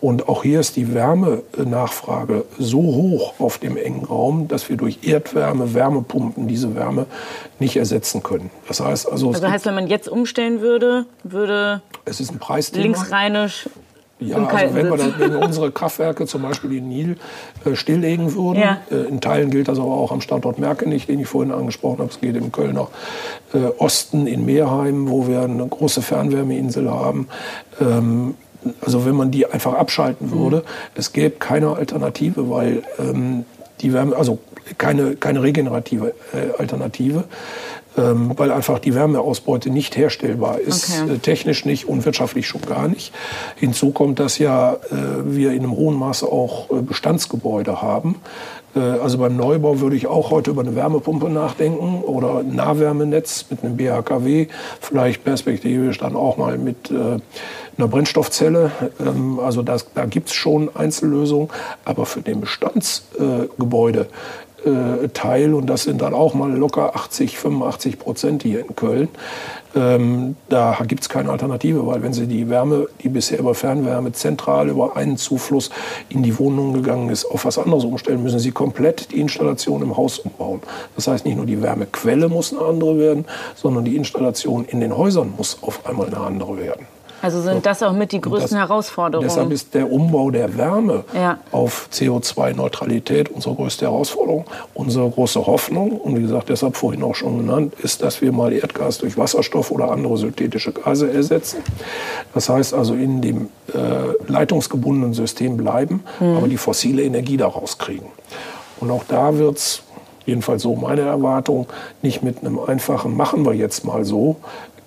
[0.00, 5.00] Und auch hier ist die Wärmenachfrage so hoch auf dem engen Raum, dass wir durch
[5.02, 7.06] Erdwärme, Wärmepumpen diese Wärme
[7.58, 8.50] nicht ersetzen können.
[8.66, 9.28] Das heißt also.
[9.28, 12.82] Also heißt, wenn man jetzt umstellen würde, würde es ist ein Preisthema.
[12.84, 13.68] linksrheinisch
[14.20, 17.16] ja, also wenn wir, dann, wenn unsere Kraftwerke zum Beispiel in Nil
[17.64, 18.78] äh, stilllegen würden, ja.
[18.90, 22.10] äh, in Teilen gilt das aber auch am Standort Merkenich, den ich vorhin angesprochen habe,
[22.10, 22.88] es geht im Kölner
[23.54, 27.28] äh, Osten in Meerheim, wo wir eine große Fernwärmeinsel haben,
[27.80, 28.34] ähm,
[28.80, 30.62] also wenn man die einfach abschalten würde, mhm.
[30.94, 33.44] es gäbe keine Alternative, weil ähm,
[33.80, 34.38] die Wärme, also
[34.78, 37.24] keine, keine regenerative äh, Alternative,
[37.96, 41.14] ähm, weil einfach die Wärmeausbeute nicht herstellbar ist, okay.
[41.14, 43.12] äh, technisch nicht und wirtschaftlich schon gar nicht.
[43.56, 44.78] Hinzu kommt, dass ja äh,
[45.24, 48.16] wir in einem hohen Maße auch äh, Bestandsgebäude haben.
[48.74, 53.46] Äh, also beim Neubau würde ich auch heute über eine Wärmepumpe nachdenken oder ein Nahwärmenetz
[53.50, 54.48] mit einem BHKW,
[54.80, 57.18] vielleicht perspektivisch dann auch mal mit äh,
[57.76, 58.70] einer Brennstoffzelle.
[59.00, 61.48] Ähm, also das, da gibt es schon Einzellösungen,
[61.84, 64.08] aber für den Bestandsgebäude
[64.64, 69.08] äh, Teil, und das sind dann auch mal locker 80, 85 Prozent hier in Köln.
[69.74, 74.12] Ähm, da gibt es keine Alternative, weil wenn Sie die Wärme, die bisher über Fernwärme
[74.12, 75.70] zentral über einen Zufluss
[76.08, 79.96] in die Wohnung gegangen ist, auf was anderes umstellen, müssen Sie komplett die Installation im
[79.96, 80.60] Haus umbauen.
[80.96, 84.96] Das heißt, nicht nur die Wärmequelle muss eine andere werden, sondern die Installation in den
[84.96, 86.86] Häusern muss auf einmal eine andere werden.
[87.22, 89.28] Also sind das auch mit die größten das, Herausforderungen?
[89.28, 91.38] Deshalb ist der Umbau der Wärme ja.
[91.52, 94.44] auf CO2-Neutralität unsere größte Herausforderung.
[94.74, 98.52] Unsere große Hoffnung, und wie gesagt, deshalb vorhin auch schon genannt, ist, dass wir mal
[98.52, 101.58] Erdgas durch Wasserstoff oder andere synthetische Gase ersetzen.
[102.34, 106.36] Das heißt also in dem äh, leitungsgebundenen System bleiben, mhm.
[106.36, 108.06] aber die fossile Energie daraus kriegen.
[108.80, 109.82] Und auch da wird es
[110.26, 111.66] jedenfalls so meine Erwartung,
[112.02, 114.36] nicht mit einem einfachen machen wir jetzt mal so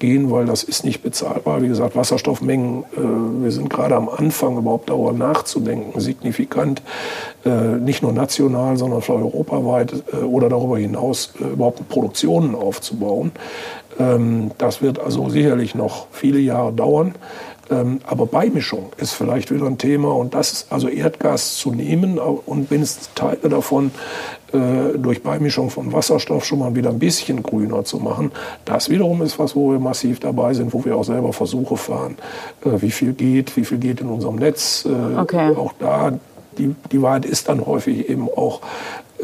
[0.04, 1.62] gehen, weil das ist nicht bezahlbar.
[1.62, 6.82] Wie gesagt, Wasserstoffmengen, äh, wir sind gerade am Anfang überhaupt darüber nachzudenken, signifikant,
[7.46, 13.32] äh, nicht nur national, sondern vielleicht europaweit äh, oder darüber hinaus äh, überhaupt Produktionen aufzubauen.
[13.98, 17.16] Ähm, das wird also sicherlich noch viele Jahre dauern.
[17.70, 22.20] Ähm, aber Beimischung ist vielleicht wieder ein Thema und das ist also Erdgas zu nehmen
[22.20, 23.92] und wenigstens Teile davon
[24.52, 28.32] äh, durch Beimischung von Wasserstoff schon mal wieder ein bisschen grüner zu machen.
[28.66, 32.18] Das wiederum ist was, wo wir massiv dabei sind, wo wir auch selber Versuche fahren,
[32.66, 34.86] äh, wie viel geht, wie viel geht in unserem Netz.
[34.86, 35.56] Äh, okay.
[35.56, 36.14] Auch da
[36.58, 38.62] die, die Wahrheit ist dann häufig eben auch,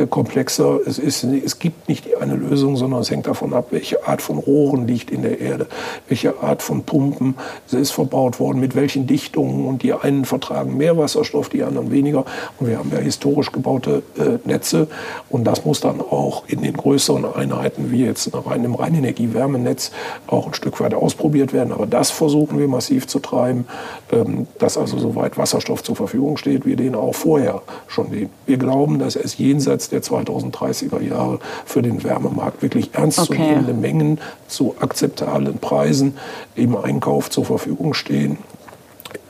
[0.07, 0.79] komplexer.
[0.85, 4.37] Es, ist, es gibt nicht eine Lösung, sondern es hängt davon ab, welche Art von
[4.37, 5.67] Rohren liegt in der Erde,
[6.07, 7.35] welche Art von Pumpen
[7.71, 9.65] ist verbaut worden, mit welchen Dichtungen.
[9.67, 12.25] Und die einen vertragen mehr Wasserstoff, die anderen weniger.
[12.59, 14.87] Und wir haben ja historisch gebaute äh, Netze.
[15.29, 19.91] Und das muss dann auch in den größeren Einheiten, wie jetzt rein, im Reinenergie-Wärmenetz,
[20.27, 21.71] auch ein Stück weit ausprobiert werden.
[21.73, 23.65] Aber das versuchen wir massiv zu treiben,
[24.11, 28.29] ähm, dass also soweit Wasserstoff zur Verfügung steht, wir den auch vorher schon nehmen.
[28.45, 33.81] Wir glauben, dass es jenseits der 2030er Jahre für den Wärmemarkt wirklich ernstzunehmende okay.
[33.81, 36.17] Mengen zu akzeptablen Preisen
[36.55, 38.37] im Einkauf zur Verfügung stehen.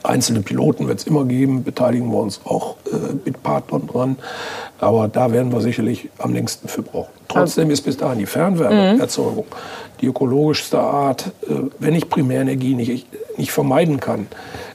[0.02, 4.16] Einzelne Piloten wird es immer geben, beteiligen wir uns auch äh, mit Partnern dran.
[4.78, 7.10] Aber da werden wir sicherlich am längsten für brauchen.
[7.28, 9.44] Trotzdem ist bis dahin die Fernwärmeerzeugung
[10.00, 14.26] die ökologischste Art, äh, wenn ich Primärenergie nicht, nicht vermeiden kann,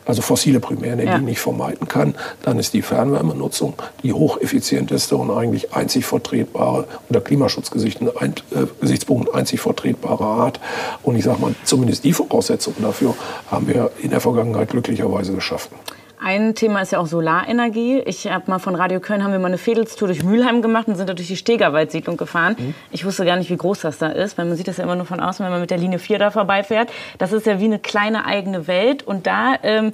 [0.05, 1.19] also fossile Primärenergie ja.
[1.19, 9.33] nicht vermeiden kann, dann ist die Fernwärmenutzung die hocheffizienteste und eigentlich einzig vertretbare, unter Klimaschutzgesichtspunkten
[9.33, 10.59] äh, einzig vertretbare Art.
[11.03, 13.15] Und ich sage mal, zumindest die Voraussetzungen dafür
[13.49, 15.75] haben wir in der Vergangenheit glücklicherweise geschaffen.
[16.19, 17.99] Ein Thema ist ja auch Solarenergie.
[17.99, 20.95] Ich habe mal von Radio Köln haben wir mal eine Fädelstour durch Mülheim gemacht und
[20.95, 22.55] sind da durch die Stegerwaldsiedlung gefahren.
[22.57, 22.75] Mhm.
[22.91, 24.95] Ich wusste gar nicht, wie groß das da ist, weil man sieht das ja immer
[24.95, 26.89] nur von außen, wenn man mit der Linie 4 da vorbeifährt.
[27.17, 29.93] Das ist ja wie eine kleine eigene Welt und da ähm,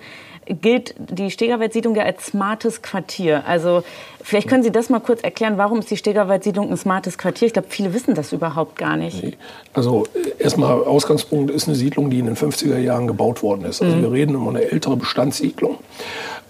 [0.54, 3.44] gilt die Stegerwald-Siedlung ja als smartes Quartier.
[3.46, 3.84] Also
[4.22, 7.48] vielleicht können Sie das mal kurz erklären, warum ist die Stegerwald-Siedlung ein smartes Quartier?
[7.48, 9.24] Ich glaube, viele wissen das überhaupt gar nicht.
[9.24, 9.34] Nee.
[9.74, 10.08] Also
[10.40, 13.82] erstmal Ausgangspunkt ist eine Siedlung, die in den 50er Jahren gebaut worden ist.
[13.82, 14.02] Also mhm.
[14.02, 15.78] wir reden um eine ältere Bestandssiedlung.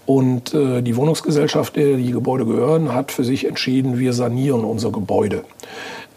[0.04, 4.90] Und äh, die Wohnungsgesellschaft, der die Gebäude gehören, hat für sich entschieden, wir sanieren unser
[4.90, 5.44] Gebäude.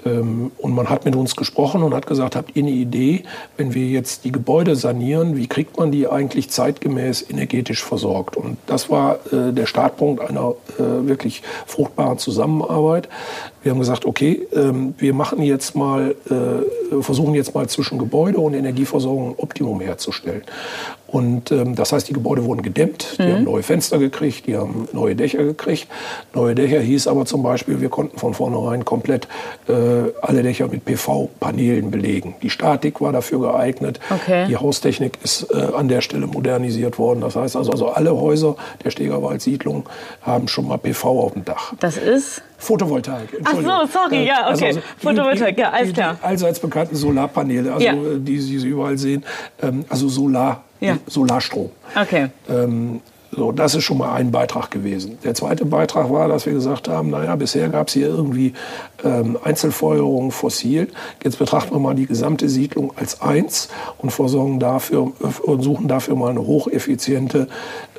[0.06, 3.24] Ähm, und man hat mit uns gesprochen und hat gesagt, habt ihr eine Idee,
[3.58, 8.38] wenn wir jetzt die Gebäude sanieren, wie kriegt man die eigentlich zeitgemäß energetisch versorgt?
[8.38, 13.10] Und das war äh, der Startpunkt einer äh, wirklich fruchtbaren Zusammenarbeit.
[13.65, 18.38] Wir haben gesagt, okay, ähm, wir machen jetzt mal, äh, versuchen jetzt mal zwischen Gebäude
[18.38, 20.43] und Energieversorgung ein Optimum herzustellen.
[21.08, 23.34] Und ähm, das heißt, die Gebäude wurden gedämmt, die mhm.
[23.34, 25.88] haben neue Fenster gekriegt, die haben neue Dächer gekriegt.
[26.36, 29.28] Neue Dächer hieß aber zum Beispiel, wir konnten von vornherein komplett
[29.67, 29.73] äh,
[30.21, 32.36] alle Dächer mit PV-Paneelen belegen.
[32.43, 33.99] Die Statik war dafür geeignet.
[34.12, 34.45] Okay.
[34.47, 37.21] Die Haustechnik ist äh, an der Stelle modernisiert worden.
[37.21, 39.89] Das heißt also, also alle Häuser der Stegerwald-Siedlung
[40.21, 41.73] haben schon mal PV auf dem Dach.
[41.80, 42.43] Das ist?
[42.58, 43.30] Photovoltaik.
[43.44, 44.50] Ach so, sorry, ja, okay.
[44.50, 46.13] Also, also Photovoltaik, ja, alles klar.
[46.13, 47.94] Die, die allseits bekannten Solarpaneele, also ja.
[47.94, 49.24] die, die Sie überall sehen,
[49.62, 50.98] ähm, also Solar ja.
[51.08, 51.70] Solarstrom.
[51.96, 52.28] Okay.
[52.50, 55.18] Ähm, so, das ist schon mal ein Beitrag gewesen.
[55.24, 58.54] Der zweite Beitrag war, dass wir gesagt haben, naja, bisher gab es hier irgendwie
[59.06, 60.89] ähm, Einzelfeuerung fossil.
[61.24, 65.12] Jetzt betrachten wir mal die gesamte Siedlung als eins und versorgen dafür
[65.44, 67.48] und suchen dafür mal eine hocheffiziente,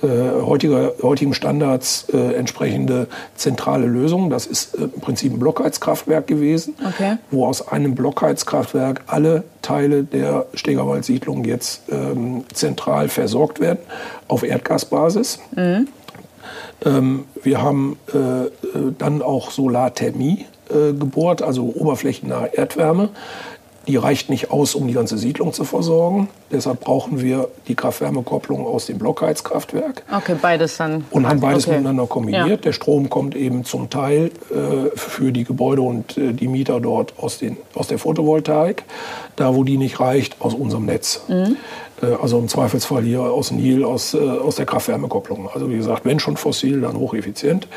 [0.02, 0.06] äh,
[0.42, 4.28] heutiger, heutigen Standards äh, entsprechende zentrale Lösung.
[4.30, 7.18] Das ist äh, im Prinzip ein Blockheizkraftwerk gewesen, okay.
[7.30, 13.78] wo aus einem Blockheizkraftwerk alle Teile der Stegerwald-Siedlung jetzt ähm, zentral versorgt werden
[14.28, 15.38] auf Erdgasbasis.
[15.54, 15.88] Mhm.
[16.84, 18.50] Ähm, wir haben äh, äh
[18.98, 23.10] dann auch Solarthermie äh, gebohrt, also oberflächennahe Erdwärme.
[23.86, 26.28] Die reicht nicht aus, um die ganze Siedlung zu versorgen.
[26.50, 30.02] Deshalb brauchen wir die Kraft-Wärme-Kopplung aus dem Blockheizkraftwerk.
[30.12, 31.04] Okay, beides dann.
[31.10, 31.76] Und haben beides okay.
[31.76, 32.48] miteinander kombiniert.
[32.48, 32.56] Ja.
[32.56, 37.14] Der Strom kommt eben zum Teil äh, für die Gebäude und äh, die Mieter dort
[37.18, 38.84] aus, den, aus der Photovoltaik.
[39.36, 41.22] Da, wo die nicht reicht, aus unserem Netz.
[41.28, 41.56] Mhm.
[42.02, 45.48] Äh, also im Zweifelsfall hier aus Nil, aus, äh, aus der Kraft-Wärme-Kopplung.
[45.52, 47.68] Also wie gesagt, wenn schon fossil, dann hocheffizient.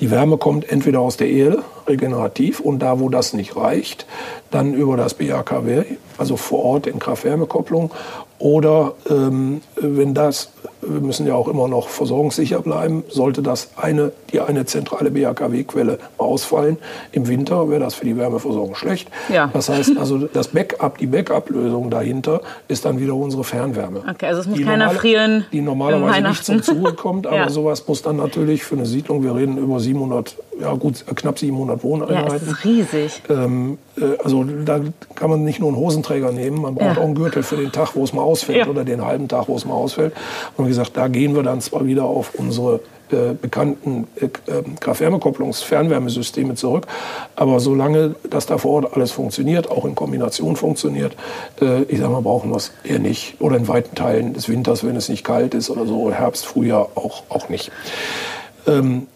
[0.00, 4.06] Die Wärme kommt entweder aus der Erde, regenerativ, und da, wo das nicht reicht,
[4.50, 5.84] dann über das BAKW,
[6.18, 7.90] also vor Ort in Kraft-Wärme-Kopplung.
[8.38, 10.52] Oder ähm, wenn das
[10.82, 13.04] wir müssen ja auch immer noch versorgungssicher bleiben.
[13.08, 16.78] Sollte das eine, die eine zentrale BHKW-Quelle ausfallen
[17.12, 19.08] im Winter, wäre das für die Wärmeversorgung schlecht.
[19.32, 19.50] Ja.
[19.52, 24.02] Das heißt also, das Backup, die Backup-Lösung dahinter ist dann wieder unsere Fernwärme.
[24.08, 25.44] Okay, also es muss die keiner normale, frieren.
[25.52, 27.48] Die normalerweise nicht zum Zuge kommt, aber ja.
[27.50, 31.82] sowas muss dann natürlich für eine Siedlung, wir reden über 700, ja gut, knapp 700
[31.82, 32.26] Wohneinheiten.
[32.26, 33.22] Ja, das ist riesig.
[33.28, 34.80] Ähm, äh, also da
[35.14, 37.02] kann man nicht nur einen Hosenträger nehmen, man braucht ja.
[37.02, 39.56] auch einen Gürtel für den Tag, wo es mal ausfällt oder den halben Tag, wo
[39.56, 40.14] es mal ausfällt.
[40.56, 42.78] Und wie gesagt, da gehen wir dann zwar wieder auf unsere
[43.10, 46.86] äh, bekannten äh, ähm, Kraft-Wärme-Kopplungs-Fernwärmesysteme zurück.
[47.34, 51.16] Aber solange das da vor Ort alles funktioniert, auch in Kombination funktioniert,
[51.60, 53.34] äh, ich sage mal, brauchen wir es eher nicht.
[53.40, 56.90] Oder in weiten Teilen des Winters, wenn es nicht kalt ist oder so, Herbst, Frühjahr
[56.94, 57.72] auch, auch nicht.
[58.68, 59.08] Ähm,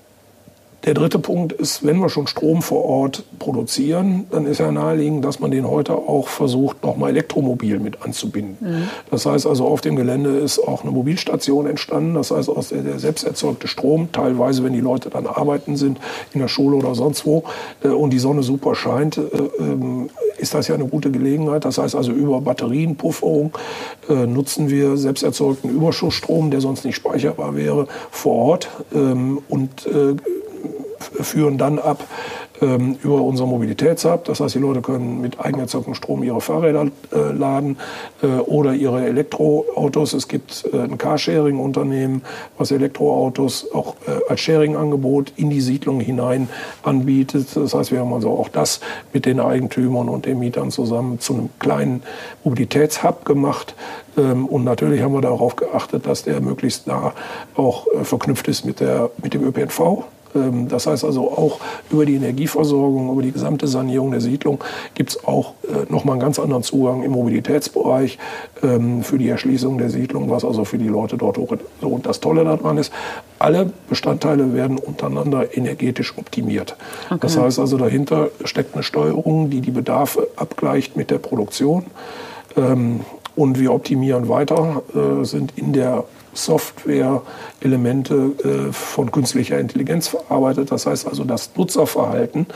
[0.84, 5.24] der dritte Punkt ist, wenn wir schon Strom vor Ort produzieren, dann ist ja naheliegend,
[5.24, 8.56] dass man den heute auch versucht, nochmal elektromobil mit anzubinden.
[8.60, 8.88] Mhm.
[9.10, 12.14] Das heißt also, auf dem Gelände ist auch eine Mobilstation entstanden.
[12.14, 15.98] Das heißt, aus der, der selbst erzeugte Strom, teilweise, wenn die Leute dann arbeiten sind,
[16.34, 17.44] in der Schule oder sonst wo,
[17.82, 21.64] äh, und die Sonne super scheint, äh, äh, ist das ja eine gute Gelegenheit.
[21.64, 23.52] Das heißt also, über Batterienpufferung
[24.10, 29.86] äh, nutzen wir selbst erzeugten Überschussstrom, der sonst nicht speicherbar wäre, vor Ort ähm, und
[29.86, 30.16] äh,
[31.04, 32.04] führen dann ab
[32.60, 34.24] ähm, über unser Mobilitätshub.
[34.24, 37.78] Das heißt, die Leute können mit eigenerzeugtem Strom ihre Fahrräder äh, laden
[38.22, 40.12] äh, oder ihre Elektroautos.
[40.12, 42.22] Es gibt äh, ein Carsharing-Unternehmen,
[42.56, 46.48] was Elektroautos auch äh, als Sharing-Angebot in die Siedlung hinein
[46.82, 47.48] anbietet.
[47.54, 48.80] Das heißt, wir haben also auch das
[49.12, 52.02] mit den Eigentümern und den Mietern zusammen zu einem kleinen
[52.44, 53.74] Mobilitätshub gemacht.
[54.16, 57.12] Ähm, und natürlich haben wir darauf geachtet, dass der möglichst nah
[57.56, 60.04] auch äh, verknüpft ist mit, der, mit dem ÖPNV.
[60.34, 64.62] Ähm, das heißt also auch über die Energieversorgung, über die gesamte Sanierung der Siedlung
[64.94, 68.18] gibt es auch äh, nochmal einen ganz anderen Zugang im Mobilitätsbereich
[68.62, 71.54] ähm, für die Erschließung der Siedlung, was also für die Leute dort hoch.
[71.80, 72.92] So, und das Tolle daran ist,
[73.38, 76.76] alle Bestandteile werden untereinander energetisch optimiert.
[77.06, 77.18] Okay.
[77.20, 81.86] Das heißt also, dahinter steckt eine Steuerung, die die Bedarfe abgleicht mit der Produktion.
[82.56, 83.00] Ähm,
[83.36, 90.70] und wir optimieren weiter, äh, sind in der Software-Elemente äh, von künstlicher Intelligenz verarbeitet.
[90.70, 92.46] Das heißt also, das Nutzerverhalten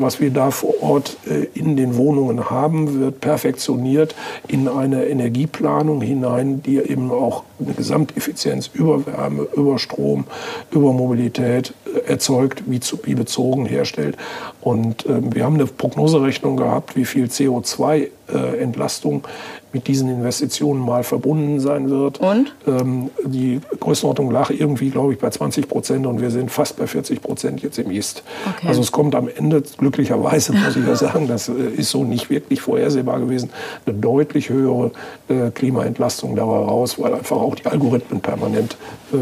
[0.00, 4.14] was wir da vor Ort äh, in den Wohnungen haben, wird perfektioniert
[4.48, 10.24] in eine Energieplanung hinein, die eben auch eine Gesamteffizienz über Wärme, über Strom,
[10.70, 14.16] über Mobilität äh, erzeugt, wie, zu, wie bezogen herstellt.
[14.60, 19.28] Und ähm, wir haben eine Prognoserechnung gehabt, wie viel CO2-Entlastung äh,
[19.74, 22.20] mit diesen Investitionen mal verbunden sein wird.
[22.20, 22.54] Und?
[22.66, 26.86] Ähm, die Größenordnung lag irgendwie, glaube ich, bei 20 Prozent und wir sind fast bei
[26.86, 28.22] 40 Prozent jetzt im Ist.
[28.56, 28.68] Okay.
[28.68, 32.30] Also es kommt am Ende, glücklicherweise muss ich ja sagen, das äh, ist so nicht
[32.30, 33.50] wirklich vorhersehbar gewesen,
[33.84, 34.92] eine deutlich höhere
[35.28, 38.76] äh, Klimaentlastung dabei raus, weil einfach auch die Algorithmen permanent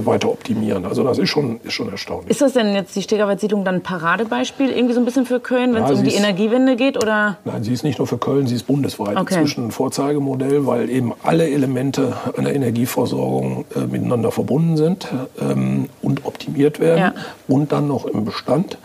[0.06, 0.84] weiter optimieren.
[0.84, 2.30] Also das ist schon, ist schon erstaunlich.
[2.30, 5.74] Ist das denn jetzt die Stegerwald-Siedlung dann ein Paradebeispiel irgendwie so ein bisschen für Köln,
[5.74, 6.96] wenn ja, es um die Energiewende geht?
[6.96, 7.38] Oder?
[7.44, 9.34] Nein, sie ist nicht nur für Köln, sie ist bundesweit okay.
[9.34, 15.08] inzwischen ein Vorzeigemodell Modell, weil eben alle Elemente einer Energieversorgung äh, miteinander verbunden sind
[15.40, 17.14] ähm, und optimiert werden ja.
[17.48, 18.78] und dann noch im Bestand.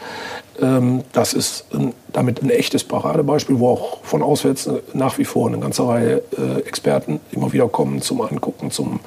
[0.59, 5.47] Ähm, das ist ein, damit ein echtes Paradebeispiel, wo auch von auswärts nach wie vor
[5.47, 8.99] eine ganze Reihe äh, Experten immer wieder kommen zum Angucken, zum,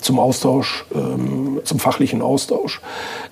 [0.00, 2.80] zum Austausch, ähm, zum fachlichen Austausch.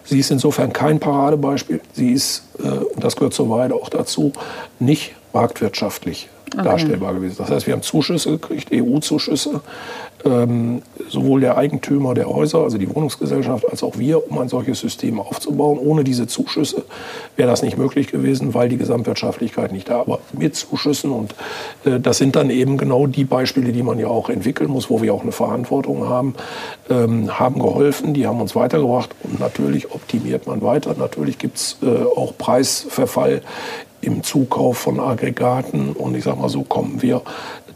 [0.05, 1.81] Sie ist insofern kein Paradebeispiel.
[1.92, 4.33] Sie ist, äh, und das gehört soweit auch dazu,
[4.79, 6.65] nicht marktwirtschaftlich okay.
[6.65, 7.37] darstellbar gewesen.
[7.39, 9.61] Das heißt, wir haben Zuschüsse gekriegt, EU-Zuschüsse,
[10.25, 14.81] ähm, sowohl der Eigentümer der Häuser, also die Wohnungsgesellschaft, als auch wir, um ein solches
[14.81, 15.79] System aufzubauen.
[15.79, 16.85] Ohne diese Zuschüsse
[17.37, 20.19] wäre das nicht möglich gewesen, weil die Gesamtwirtschaftlichkeit nicht da war.
[20.33, 21.35] Mit Zuschüssen und
[21.85, 25.03] äh, das sind dann eben genau die Beispiele, die man ja auch entwickeln muss, wo
[25.03, 26.35] wir auch eine Verantwortung haben,
[26.91, 30.95] ähm, haben geholfen, die haben uns weitergebracht und natürlich optimiert man weiter.
[30.99, 33.43] Natürlich gibt es äh, auch Preisverfall
[34.01, 35.93] im Zukauf von Aggregaten.
[35.93, 37.23] Und ich sage mal, so kommen wir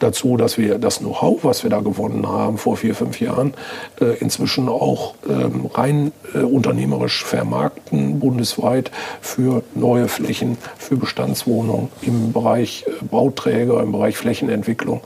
[0.03, 3.55] dazu, dass wir das Know-how, was wir da gewonnen haben vor vier, fünf Jahren,
[4.01, 12.33] äh, inzwischen auch ähm, rein äh, unternehmerisch vermarkten, bundesweit für neue Flächen, für Bestandswohnungen im
[12.33, 15.01] Bereich äh, Bauträger, im Bereich Flächenentwicklung.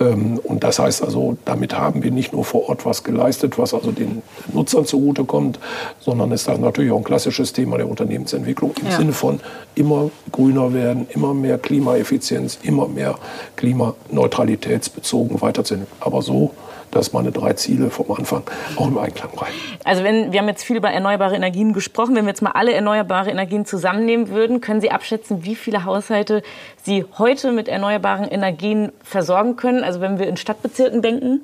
[0.00, 3.74] Ähm, und das heißt also, damit haben wir nicht nur vor Ort was geleistet, was
[3.74, 5.58] also den Nutzern zugutekommt,
[6.00, 8.96] sondern ist das natürlich auch ein klassisches Thema der Unternehmensentwicklung im ja.
[8.96, 9.40] Sinne von
[9.74, 13.18] immer grüner werden, immer mehr Klimaeffizienz, immer mehr
[13.56, 16.00] klimaneutralitätsbezogen weiterzuentwickeln.
[16.00, 16.52] Aber so,
[16.90, 18.42] dass meine drei Ziele vom Anfang
[18.76, 19.52] auch im Einklang bleiben.
[19.84, 22.14] Also wenn, wir haben jetzt viel über erneuerbare Energien gesprochen.
[22.16, 26.42] Wenn wir jetzt mal alle erneuerbare Energien zusammennehmen würden, können Sie abschätzen, wie viele Haushalte
[26.82, 29.84] Sie heute mit erneuerbaren Energien versorgen können?
[29.84, 31.40] Also wenn wir in Stadtbezirken denken?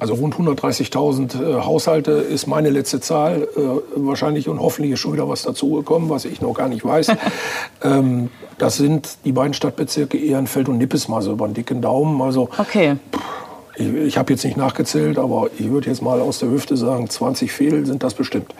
[0.00, 3.48] Also rund 130.000 äh, Haushalte ist meine letzte Zahl.
[3.56, 3.60] Äh,
[3.96, 7.08] wahrscheinlich und hoffentlich ist schon wieder was dazugekommen, was ich noch gar nicht weiß.
[7.82, 12.22] ähm, das sind die beiden Stadtbezirke Ehrenfeld und Nippes mal so über den dicken Daumen.
[12.22, 12.96] Also, okay.
[13.78, 17.08] Ich, ich habe jetzt nicht nachgezählt, aber ich würde jetzt mal aus der Hüfte sagen,
[17.08, 18.54] 20 Fehl sind das bestimmt.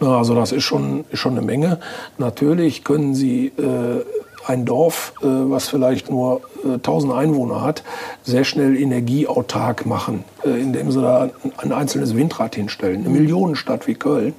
[0.00, 1.78] Also das ist schon, ist schon eine Menge.
[2.18, 4.04] Natürlich können Sie äh,
[4.46, 7.82] ein Dorf, äh, was vielleicht nur äh, 1000 Einwohner hat,
[8.22, 13.00] sehr schnell energieautark machen, äh, indem sie da ein einzelnes Windrad hinstellen.
[13.00, 14.34] Eine Millionenstadt wie Köln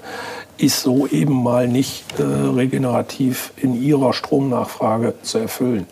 [0.57, 5.85] ist so eben mal nicht äh, regenerativ in ihrer Stromnachfrage zu erfüllen.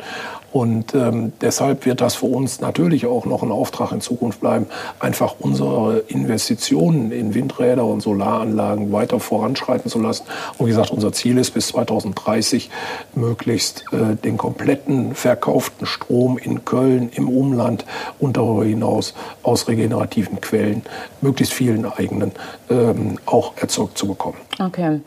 [0.54, 4.68] Und ähm, deshalb wird das für uns natürlich auch noch ein Auftrag in Zukunft bleiben,
[5.00, 10.26] einfach unsere Investitionen in Windräder und Solaranlagen weiter voranschreiten zu lassen.
[10.60, 12.70] Und wie gesagt, unser Ziel ist bis 2030
[13.16, 17.86] möglichst äh, den kompletten verkauften Strom in Köln, im Umland
[18.20, 20.84] und darüber hinaus aus regenerativen Quellen,
[21.22, 22.32] möglichst vielen eigenen,
[22.70, 24.38] ähm, auch erzeugt zu bekommen.
[24.60, 25.00] Okay.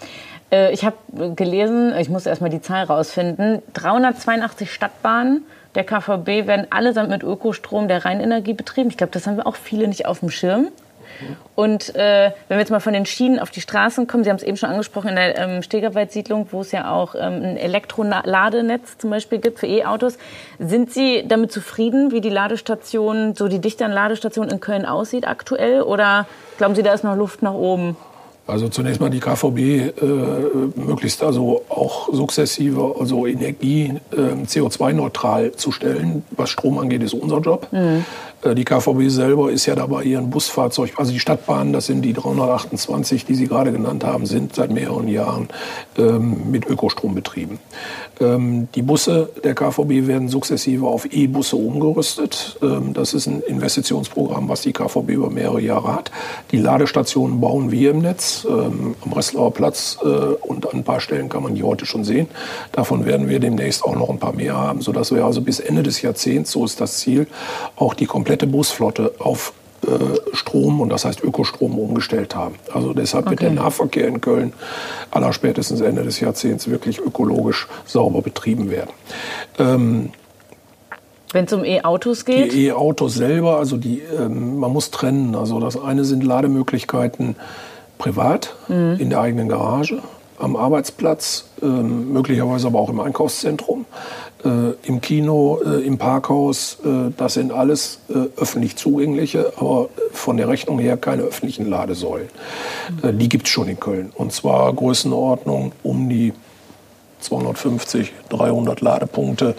[0.51, 0.97] Äh, ich habe
[1.35, 5.45] gelesen, ich muss erstmal die Zahl rausfinden, 382 Stadtbahnen
[5.77, 8.89] der KVB werden allesamt mit Ökostrom der Rheinenergie betrieben.
[8.89, 10.69] Ich glaube, das haben wir auch viele nicht auf dem Schirm.
[11.55, 14.37] Und äh, wenn wir jetzt mal von den Schienen auf die Straßen kommen, Sie haben
[14.37, 18.99] es eben schon angesprochen in der ähm, Stegerwald-Siedlung, wo es ja auch ähm, ein Elektroladenetz
[18.99, 20.19] zum Beispiel gibt für E-Autos.
[20.59, 25.29] Sind Sie damit zufrieden, wie die Ladestation, so die Dichte an Ladestationen in Köln aussieht
[25.29, 25.83] aktuell?
[25.83, 26.27] Oder
[26.59, 27.97] glauben Sie, da ist noch Luft nach oben?
[28.47, 29.93] Also zunächst mal die KVB äh,
[30.77, 36.23] möglichst also auch sukzessive, also Energie äh, CO2-neutral zu stellen.
[36.31, 37.67] Was Strom angeht, ist unser Job.
[37.73, 38.05] Mhm.
[38.47, 42.13] Äh, die KVB selber ist ja dabei, ihren Busfahrzeug, also die Stadtbahnen, das sind die
[42.13, 45.49] 328, die Sie gerade genannt haben, sind seit mehreren Jahren
[45.99, 47.59] ähm, mit Ökostrom betrieben.
[48.21, 52.59] Ähm, die Busse der KVB werden sukzessive auf E-Busse umgerüstet.
[52.63, 56.11] Ähm, das ist ein Investitionsprogramm, was die KVB über mehrere Jahre hat.
[56.51, 58.47] Die Ladestationen bauen wir im Netz.
[58.49, 62.05] Ähm, am Breslauer Platz äh, und an ein paar Stellen kann man die heute schon
[62.05, 62.29] sehen.
[62.73, 65.83] Davon werden wir demnächst auch noch ein paar mehr haben, sodass wir also bis Ende
[65.83, 67.27] des Jahrzehnts, so ist das Ziel,
[67.77, 69.55] auch die komplette Busflotte auf
[70.33, 72.57] Strom und das heißt Ökostrom umgestellt haben.
[72.73, 74.53] Also deshalb wird der Nahverkehr in Köln
[75.13, 78.91] allerspätestens Ende des Jahrzehnts wirklich ökologisch sauber betrieben werden.
[79.59, 80.11] Ähm,
[81.33, 82.53] wenn es um E-Autos geht?
[82.53, 85.35] Die E-Autos selber, also die, ähm, man muss trennen.
[85.35, 87.37] Also das eine sind Lademöglichkeiten
[87.99, 88.97] privat mhm.
[88.99, 89.99] in der eigenen Garage,
[90.39, 93.87] am Arbeitsplatz, ähm, möglicherweise aber auch im Einkaufszentrum,
[94.47, 96.79] äh, im Kino, äh, im Parkhaus.
[96.85, 102.29] Äh, das sind alles äh, öffentlich zugängliche, aber von der Rechnung her keine öffentlichen Ladesäulen.
[103.03, 103.19] Mhm.
[103.19, 104.13] die gibt es schon in Köln.
[104.15, 106.33] Und zwar Größenordnung um die
[107.27, 109.55] 250, 300 Ladepunkte,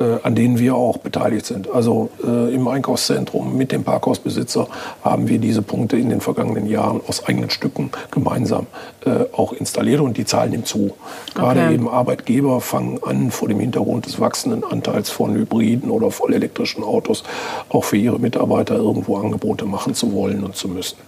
[0.00, 1.70] äh, an denen wir auch beteiligt sind.
[1.70, 4.68] Also äh, im Einkaufszentrum mit dem Parkhausbesitzer
[5.02, 8.66] haben wir diese Punkte in den vergangenen Jahren aus eigenen Stücken gemeinsam
[9.04, 10.92] äh, auch installiert und die Zahlen nimmt zu.
[11.34, 11.74] Gerade okay.
[11.74, 17.24] eben Arbeitgeber fangen an, vor dem Hintergrund des wachsenden Anteils von Hybriden oder vollelektrischen Autos
[17.68, 20.98] auch für ihre Mitarbeiter irgendwo Angebote machen zu wollen und zu müssen.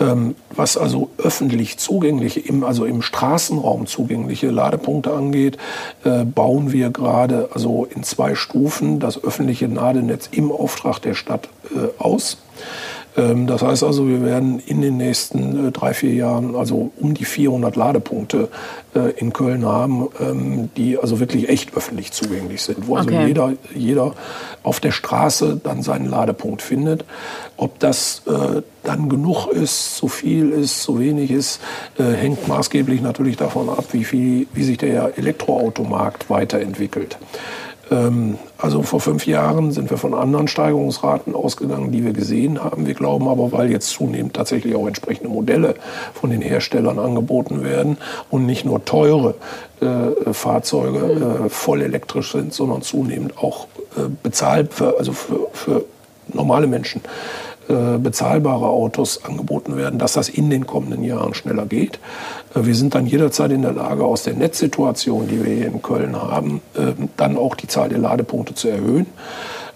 [0.00, 5.58] Ähm, was also öffentlich zugängliche, also im Straßenraum zugängliche Ladepunkte angeht, angeht,
[6.04, 11.48] äh, bauen wir gerade also in zwei Stufen das öffentliche Nadelnetz im Auftrag der Stadt
[11.74, 12.38] äh, aus.
[13.16, 17.14] Ähm, das heißt also, wir werden in den nächsten äh, drei, vier Jahren also um
[17.14, 18.48] die 400 Ladepunkte
[18.94, 23.26] äh, in Köln haben, ähm, die also wirklich echt öffentlich zugänglich sind, wo also okay.
[23.26, 24.14] jeder, jeder
[24.62, 27.04] auf der Straße dann seinen Ladepunkt findet.
[27.56, 31.60] Ob das äh, dann genug ist, zu viel ist, zu wenig ist,
[31.96, 37.16] hängt maßgeblich natürlich davon ab, wie, viel, wie sich der Elektroautomarkt weiterentwickelt.
[37.90, 42.86] Ähm, also vor fünf Jahren sind wir von anderen Steigerungsraten ausgegangen, die wir gesehen haben.
[42.86, 45.74] Wir glauben aber, weil jetzt zunehmend tatsächlich auch entsprechende Modelle
[46.14, 47.98] von den Herstellern angeboten werden
[48.30, 49.34] und nicht nur teure
[49.80, 53.66] äh, Fahrzeuge äh, voll elektrisch sind, sondern zunehmend auch
[53.96, 55.84] äh, bezahlt, für, also für, für
[56.32, 57.02] normale Menschen
[57.68, 61.98] äh, bezahlbare Autos angeboten werden, dass das in den kommenden Jahren schneller geht.
[62.54, 65.82] Äh, wir sind dann jederzeit in der Lage, aus der Netzsituation, die wir hier in
[65.82, 69.06] Köln haben, äh, dann auch die Zahl der Ladepunkte zu erhöhen.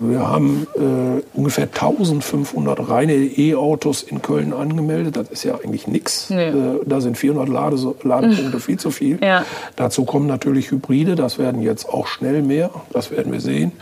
[0.01, 5.17] Wir haben äh, ungefähr 1500 reine E-Autos in Köln angemeldet.
[5.17, 6.31] Das ist ja eigentlich nichts.
[6.31, 6.49] Nee.
[6.49, 9.19] Äh, da sind 400 Lade Ladepunkte viel zu viel.
[9.29, 9.45] Ja.
[9.77, 11.15] Dazu kommen natürlich Hybride.
[11.15, 12.71] Das werden jetzt auch schnell mehr.
[12.93, 13.73] Das werden wir sehen.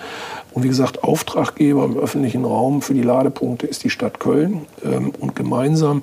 [0.57, 4.63] Und wie gesagt, Auftraggeber im öffentlichen Raum für die Ladepunkte ist die Stadt Köln.
[4.83, 6.03] Ähm, und gemeinsam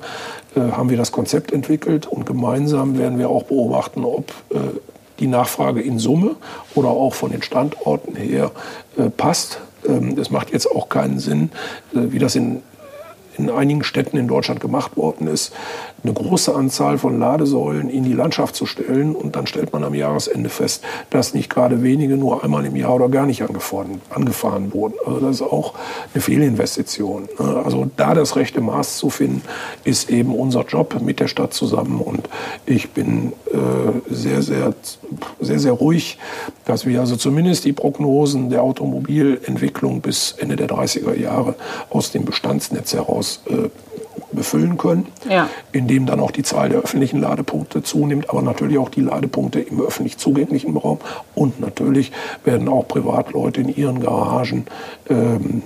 [0.56, 4.60] äh, haben wir das Konzept entwickelt und gemeinsam werden wir auch beobachten, ob äh,
[5.20, 6.36] die Nachfrage in Summe
[6.76, 8.52] oder auch von den Standorten her
[8.96, 9.60] äh, passt.
[9.88, 11.50] Ähm, es macht jetzt auch keinen Sinn,
[11.92, 12.62] wie das in
[13.38, 15.54] in einigen Städten in Deutschland gemacht worden ist,
[16.04, 19.16] eine große Anzahl von Ladesäulen in die Landschaft zu stellen.
[19.16, 22.96] Und dann stellt man am Jahresende fest, dass nicht gerade wenige nur einmal im Jahr
[22.96, 24.96] oder gar nicht angefahren, wurden.
[25.06, 25.74] Also das ist auch
[26.14, 27.30] eine Fehlinvestition.
[27.38, 29.42] Also da das rechte Maß zu finden,
[29.84, 32.02] ist eben unser Job mit der Stadt zusammen.
[32.02, 32.30] Und
[32.66, 34.74] ich bin äh, sehr, sehr,
[35.40, 36.18] sehr, sehr ruhig,
[36.66, 41.56] dass wir also zumindest die Prognosen der Automobilentwicklung bis Ende der 30er Jahre
[41.90, 43.70] aus dem Bestandsnetz heraus Haus äh,
[44.32, 45.50] befüllen können, ja.
[45.72, 49.80] indem dann auch die Zahl der öffentlichen Ladepunkte zunimmt, aber natürlich auch die Ladepunkte im
[49.80, 51.00] öffentlich zugänglichen Raum
[51.36, 52.12] und natürlich
[52.44, 54.66] werden auch Privatleute in ihren Garagen
[55.10, 55.62] ähm,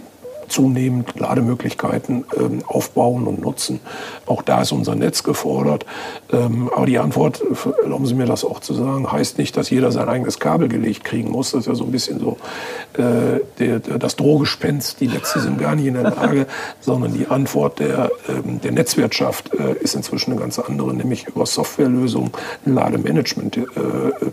[0.47, 3.79] zunehmend Lademöglichkeiten ähm, aufbauen und nutzen.
[4.25, 5.85] Auch da ist unser Netz gefordert.
[6.31, 7.43] Ähm, aber die Antwort,
[7.81, 11.03] erlauben Sie mir das auch zu sagen, heißt nicht, dass jeder sein eigenes Kabel gelegt
[11.03, 11.51] kriegen muss.
[11.51, 12.37] Das ist ja so ein bisschen so
[12.97, 14.99] äh, das Drohgespenst.
[14.99, 16.47] Die Netze sind gar nicht in der Lage,
[16.81, 21.45] sondern die Antwort der, ähm, der Netzwirtschaft äh, ist inzwischen eine ganz andere, nämlich über
[21.45, 22.31] Softwarelösungen
[22.65, 23.61] ein Lademanagement äh,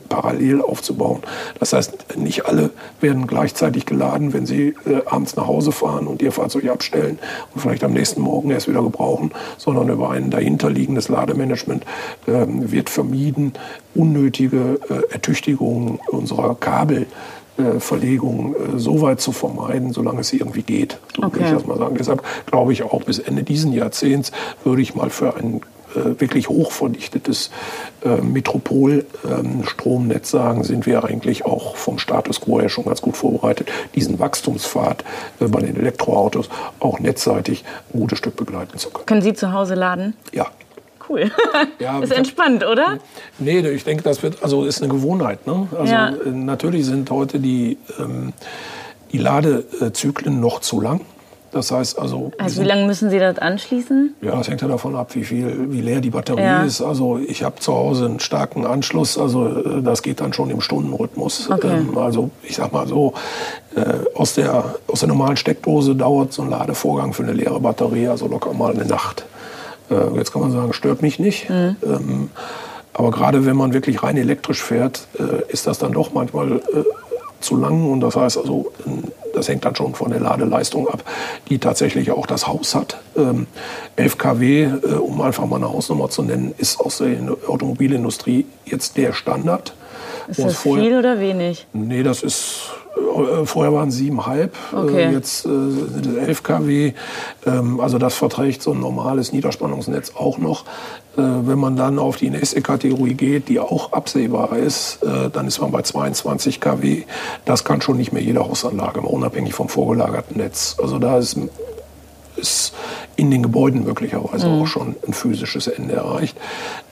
[0.08, 1.22] parallel aufzubauen.
[1.58, 6.08] Das heißt, nicht alle werden gleichzeitig geladen, wenn sie äh, abends nach Hause fahren fahren
[6.08, 7.18] und ihr Fahrzeug abstellen
[7.54, 11.84] und vielleicht am nächsten Morgen erst wieder gebrauchen, sondern über ein dahinterliegendes Lademanagement
[12.26, 13.52] äh, wird vermieden,
[13.94, 17.06] unnötige äh, Ertüchtigungen unserer Kabel
[17.56, 20.98] äh, Verlegung äh, so weit zu vermeiden, solange es irgendwie geht.
[21.16, 21.36] So okay.
[21.36, 21.96] würde ich das mal sagen.
[21.98, 24.32] Deshalb glaube ich auch bis Ende dieses Jahrzehnts
[24.64, 25.60] würde ich mal für einen
[25.94, 27.50] wirklich hochverdichtetes
[28.04, 33.16] äh, Metropolstromnetz ähm, sagen, sind wir eigentlich auch vom Status quo her schon ganz gut
[33.16, 35.04] vorbereitet, diesen Wachstumspfad
[35.40, 36.48] äh, bei den Elektroautos
[36.80, 39.06] auch netzseitig ein gutes Stück begleiten zu können.
[39.06, 40.14] Können Sie zu Hause laden?
[40.32, 40.46] Ja.
[41.08, 41.30] Cool.
[41.78, 42.98] Ja, ist entspannt, oder?
[43.38, 45.46] Nee, ich denke, das wird, also ist eine Gewohnheit.
[45.46, 45.68] Ne?
[45.78, 46.12] Also ja.
[46.24, 48.32] natürlich sind heute die, ähm,
[49.12, 51.02] die Ladezyklen noch zu lang.
[51.54, 52.32] Das heißt also.
[52.36, 54.14] Also wie lange müssen Sie das anschließen?
[54.22, 56.64] Ja, das hängt ja davon ab, wie viel, wie leer die Batterie Ja.
[56.64, 56.82] ist.
[56.82, 59.16] Also ich habe zu Hause einen starken Anschluss.
[59.16, 61.48] Also äh, das geht dann schon im Stundenrhythmus.
[61.48, 61.78] Okay.
[61.78, 63.14] Ähm, also ich sag mal so,
[63.76, 63.84] äh,
[64.16, 68.26] aus der aus der normalen Steckdose dauert so ein Ladevorgang für eine leere Batterie also
[68.26, 69.24] locker mal eine Nacht.
[69.90, 71.48] Äh, jetzt kann man sagen, stört mich nicht.
[71.48, 71.76] Mhm.
[71.84, 72.30] Ähm,
[72.94, 76.60] aber gerade wenn man wirklich rein elektrisch fährt, äh, ist das dann doch manchmal äh,
[77.44, 77.90] zu lang.
[77.90, 78.72] Und das heißt also,
[79.34, 81.02] das hängt dann schon von der Ladeleistung ab,
[81.48, 82.98] die tatsächlich auch das Haus hat.
[83.16, 83.46] Ähm,
[83.96, 87.16] 11 kW, äh, um einfach mal eine Hausnummer zu nennen, ist aus der
[87.46, 89.74] Automobilindustrie jetzt der Standard.
[90.28, 91.66] Ist das viel oder wenig?
[91.72, 92.70] Nee, das ist.
[92.96, 95.04] äh, Vorher waren es siebenhalb, Okay.
[95.10, 96.92] äh, jetzt äh, sind es 11 kW.
[97.46, 100.64] Ähm, also das verträgt so ein normales Niederspannungsnetz auch noch.
[101.16, 105.46] Äh, wenn man dann auf die nächste Kategorie geht, die auch absehbar ist, äh, dann
[105.46, 107.04] ist man bei 22 kW.
[107.44, 110.76] Das kann schon nicht mehr jede Hausanlage, unabhängig vom vorgelagerten Netz.
[110.80, 111.38] Also da ist
[112.36, 112.74] ist
[113.14, 116.36] in den Gebäuden möglicherweise auch schon ein physisches Ende erreicht.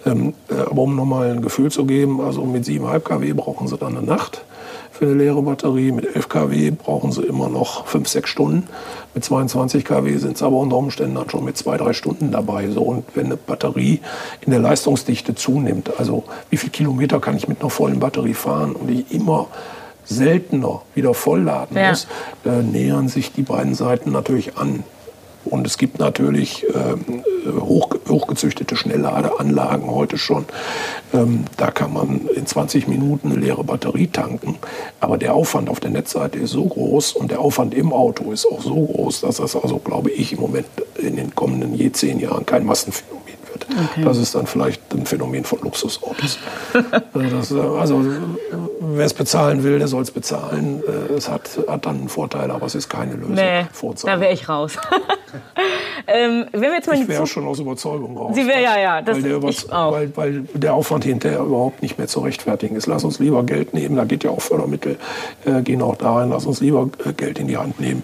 [0.07, 3.77] Ähm, äh, aber um nochmal ein Gefühl zu geben, also mit 7,5 kW brauchen Sie
[3.77, 4.45] dann eine Nacht
[5.03, 5.91] für eine leere Batterie.
[5.91, 8.69] Mit 11 kW brauchen Sie immer noch 5, 6 Stunden.
[9.15, 12.69] Mit 22 kW sind Sie aber unter Umständen dann schon mit 2, 3 Stunden dabei.
[12.71, 14.01] So, und wenn eine Batterie
[14.43, 18.77] in der Leistungsdichte zunimmt, also wie viel Kilometer kann ich mit einer vollen Batterie fahren
[18.77, 19.49] und ich immer
[20.05, 21.89] seltener wieder vollladen Ja.
[21.89, 22.07] muss,
[22.45, 24.85] äh, nähern sich die beiden Seiten natürlich an.
[25.45, 27.24] Und es gibt natürlich ähm,
[27.61, 30.45] hoch, hochgezüchtete Schnellladeanlagen heute schon.
[31.12, 34.59] Ähm, da kann man in 20 Minuten eine leere Batterie tanken.
[35.01, 38.47] Aber der Aufwand auf der Netzseite ist so groß und der Aufwand im Auto ist
[38.47, 40.66] auch so groß, dass das also, glaube ich, im Moment
[40.99, 43.22] in den kommenden je zehn Jahren kein Massenphänomen
[43.53, 43.67] wird.
[44.07, 46.39] Das ist dann vielleicht ein Phänomen von Luxusautos.
[47.15, 48.05] Das, äh, also äh,
[48.81, 50.83] wer es bezahlen will, der soll es bezahlen.
[51.11, 53.35] Äh, Es hat, hat dann einen Vorteil, aber es ist keine Lösung.
[53.35, 53.67] Nee,
[54.05, 54.77] da wäre ich raus.
[56.07, 58.35] ähm, wenn wir jetzt mal Ich wäre schon aus Überzeugung raus.
[58.35, 59.93] Sie wär- ja, ja, das- weil, der, ich auch.
[59.93, 62.87] weil, weil der Aufwand hinterher überhaupt nicht mehr zu rechtfertigen ist.
[62.87, 64.99] Lass uns lieber Geld nehmen, da geht ja auch Fördermittel,
[65.45, 66.31] äh, gehen auch da rein.
[66.31, 68.03] Lass uns lieber Geld in die Hand nehmen,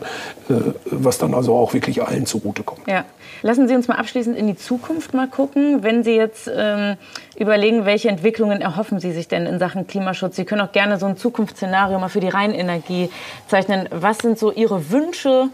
[0.49, 0.55] äh,
[0.87, 2.83] was dann also auch wirklich allen zugutekommt.
[2.87, 3.05] Ja.
[3.43, 5.48] Lassen Sie uns mal abschließend in die Zukunft mal gucken.
[5.55, 6.97] Wenn Sie jetzt ähm,
[7.37, 10.37] überlegen, welche Entwicklungen erhoffen Sie sich denn in Sachen Klimaschutz?
[10.37, 13.11] Sie können auch gerne so ein Zukunftsszenario mal für die Rheinenergie
[13.49, 13.89] zeichnen.
[13.91, 15.49] Was sind so Ihre Wünsche,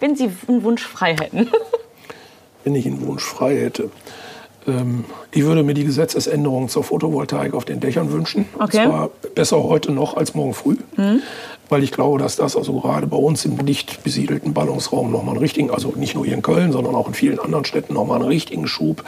[0.00, 1.50] wenn Sie einen Wunsch frei hätten?
[2.64, 3.90] wenn ich einen Wunsch frei hätte.
[4.66, 8.46] Ähm, ich würde mir die Gesetzesänderung zur Photovoltaik auf den Dächern wünschen.
[8.58, 8.78] Okay.
[8.78, 10.76] Und zwar besser heute noch als morgen früh.
[11.68, 15.42] Weil ich glaube, dass das also gerade bei uns im dicht besiedelten Ballungsraum nochmal einen
[15.42, 18.28] richtigen, also nicht nur hier in Köln, sondern auch in vielen anderen Städten nochmal einen
[18.28, 19.02] richtigen Schub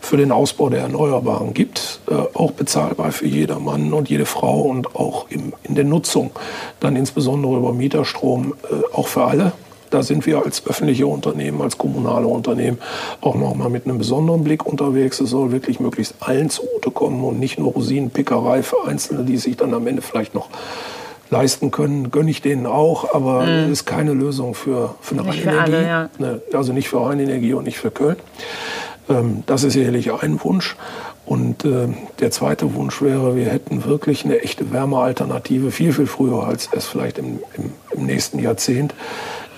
[0.00, 2.00] für den Ausbau der Erneuerbaren gibt.
[2.08, 6.30] Äh, auch bezahlbar für jedermann und jede Frau und auch im, in der Nutzung.
[6.80, 9.52] Dann insbesondere über Mieterstrom äh, auch für alle.
[9.90, 12.78] Da sind wir als öffentliche Unternehmen, als kommunale Unternehmen
[13.20, 15.20] auch noch mal mit einem besonderen Blick unterwegs.
[15.20, 19.74] Es soll wirklich möglichst allen zugutekommen und nicht nur Rosinenpickerei für Einzelne, die sich dann
[19.74, 20.48] am Ende vielleicht noch
[21.30, 22.10] leisten können.
[22.10, 25.28] Gönne ich denen auch, aber ist keine Lösung für, für eine Mhm.
[25.30, 26.08] Nicht reine für alle, ja.
[26.18, 28.16] Ne, Also nicht für Rheinenergie und nicht für Köln.
[29.08, 30.76] Ähm, das ist sicherlich ein Wunsch.
[31.24, 31.88] Und äh,
[32.20, 36.86] der zweite Wunsch wäre, wir hätten wirklich eine echte Wärmealternative, viel, viel früher als es
[36.86, 38.94] vielleicht im, im, im nächsten Jahrzehnt.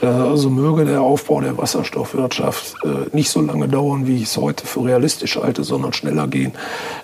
[0.01, 4.65] Also möge der Aufbau der Wasserstoffwirtschaft äh, nicht so lange dauern, wie ich es heute
[4.65, 6.53] für realistisch halte, sondern schneller gehen.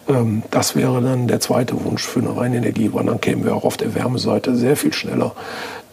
[0.09, 3.65] Ähm, das wäre dann der zweite Wunsch für eine Rheinenergie, weil dann kämen wir auch
[3.65, 5.35] auf der Wärmeseite sehr viel schneller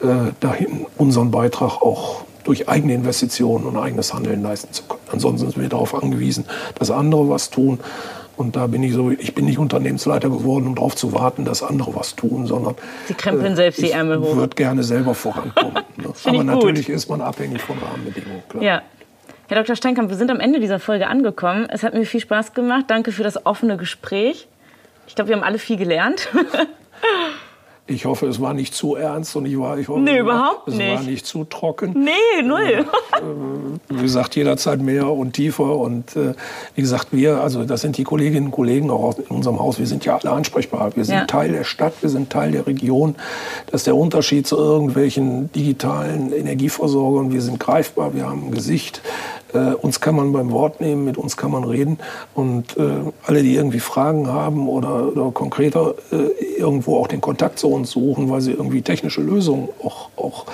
[0.04, 5.02] äh, dahin, unseren Beitrag auch durch eigene Investitionen und eigenes Handeln leisten zu können.
[5.12, 6.46] Ansonsten sind wir darauf angewiesen,
[6.76, 7.80] dass andere was tun.
[8.38, 11.64] Und da bin ich so, ich bin nicht Unternehmensleiter geworden, um darauf zu warten, dass
[11.64, 12.76] andere was tun, sondern
[13.08, 14.36] Sie krempeln selbst die ich Ärmel hoch.
[14.36, 15.74] würde gerne selber vorankommen.
[15.98, 16.14] Ne?
[16.26, 18.44] Aber ich natürlich ist man abhängig von Rahmenbedingungen.
[18.50, 18.64] Klar.
[18.64, 18.82] Ja.
[19.48, 19.76] Herr Dr.
[19.76, 21.68] Steinkamp, wir sind am Ende dieser Folge angekommen.
[21.70, 22.86] Es hat mir viel Spaß gemacht.
[22.88, 24.48] Danke für das offene Gespräch.
[25.08, 26.30] Ich glaube, wir haben alle viel gelernt.
[27.94, 30.78] Ich hoffe, es war nicht zu ernst und ich war, ich hoffe, Nee, überhaupt es
[30.78, 31.08] war nicht.
[31.08, 31.94] nicht zu trocken.
[31.94, 32.86] nee, null.
[33.90, 35.76] wie gesagt, jederzeit mehr und tiefer.
[35.78, 36.34] Und äh,
[36.76, 39.88] wie gesagt, wir, also das sind die Kolleginnen und Kollegen auch in unserem Haus, wir
[39.88, 40.92] sind ja alle ansprechbar.
[40.96, 41.26] Wir sind Ja.
[41.26, 43.16] Teil der Stadt, wir sind Teil der Region.
[43.68, 47.32] Das ist der Unterschied zu irgendwelchen digitalen Energieversorgern.
[47.34, 49.02] Wir sind greifbar, wir haben ein Gesicht.
[49.54, 52.00] Äh, uns kann man beim Wort nehmen, mit uns kann man reden.
[52.34, 52.82] Und äh,
[53.26, 57.92] alle, die irgendwie Fragen haben oder, oder konkreter äh, irgendwo auch den Kontakt zu uns
[57.92, 60.46] suchen, weil sie irgendwie technische Lösungen auch, auch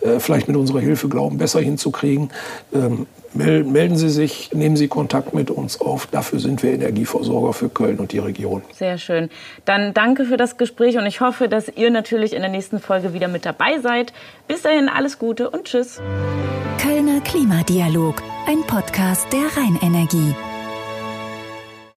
[0.00, 2.30] äh, vielleicht mit unserer Hilfe glauben, besser hinzukriegen,
[2.72, 6.06] ähm, melden Sie sich, nehmen Sie Kontakt mit uns auf.
[6.06, 8.62] Dafür sind wir Energieversorger für Köln und die Region.
[8.72, 9.30] Sehr schön.
[9.64, 13.12] Dann danke für das Gespräch und ich hoffe, dass ihr natürlich in der nächsten Folge
[13.12, 14.12] wieder mit dabei seid.
[14.46, 16.00] Bis dahin alles Gute und tschüss.
[16.80, 20.34] Kölner Klimadialog, ein Podcast der Rheinenergie.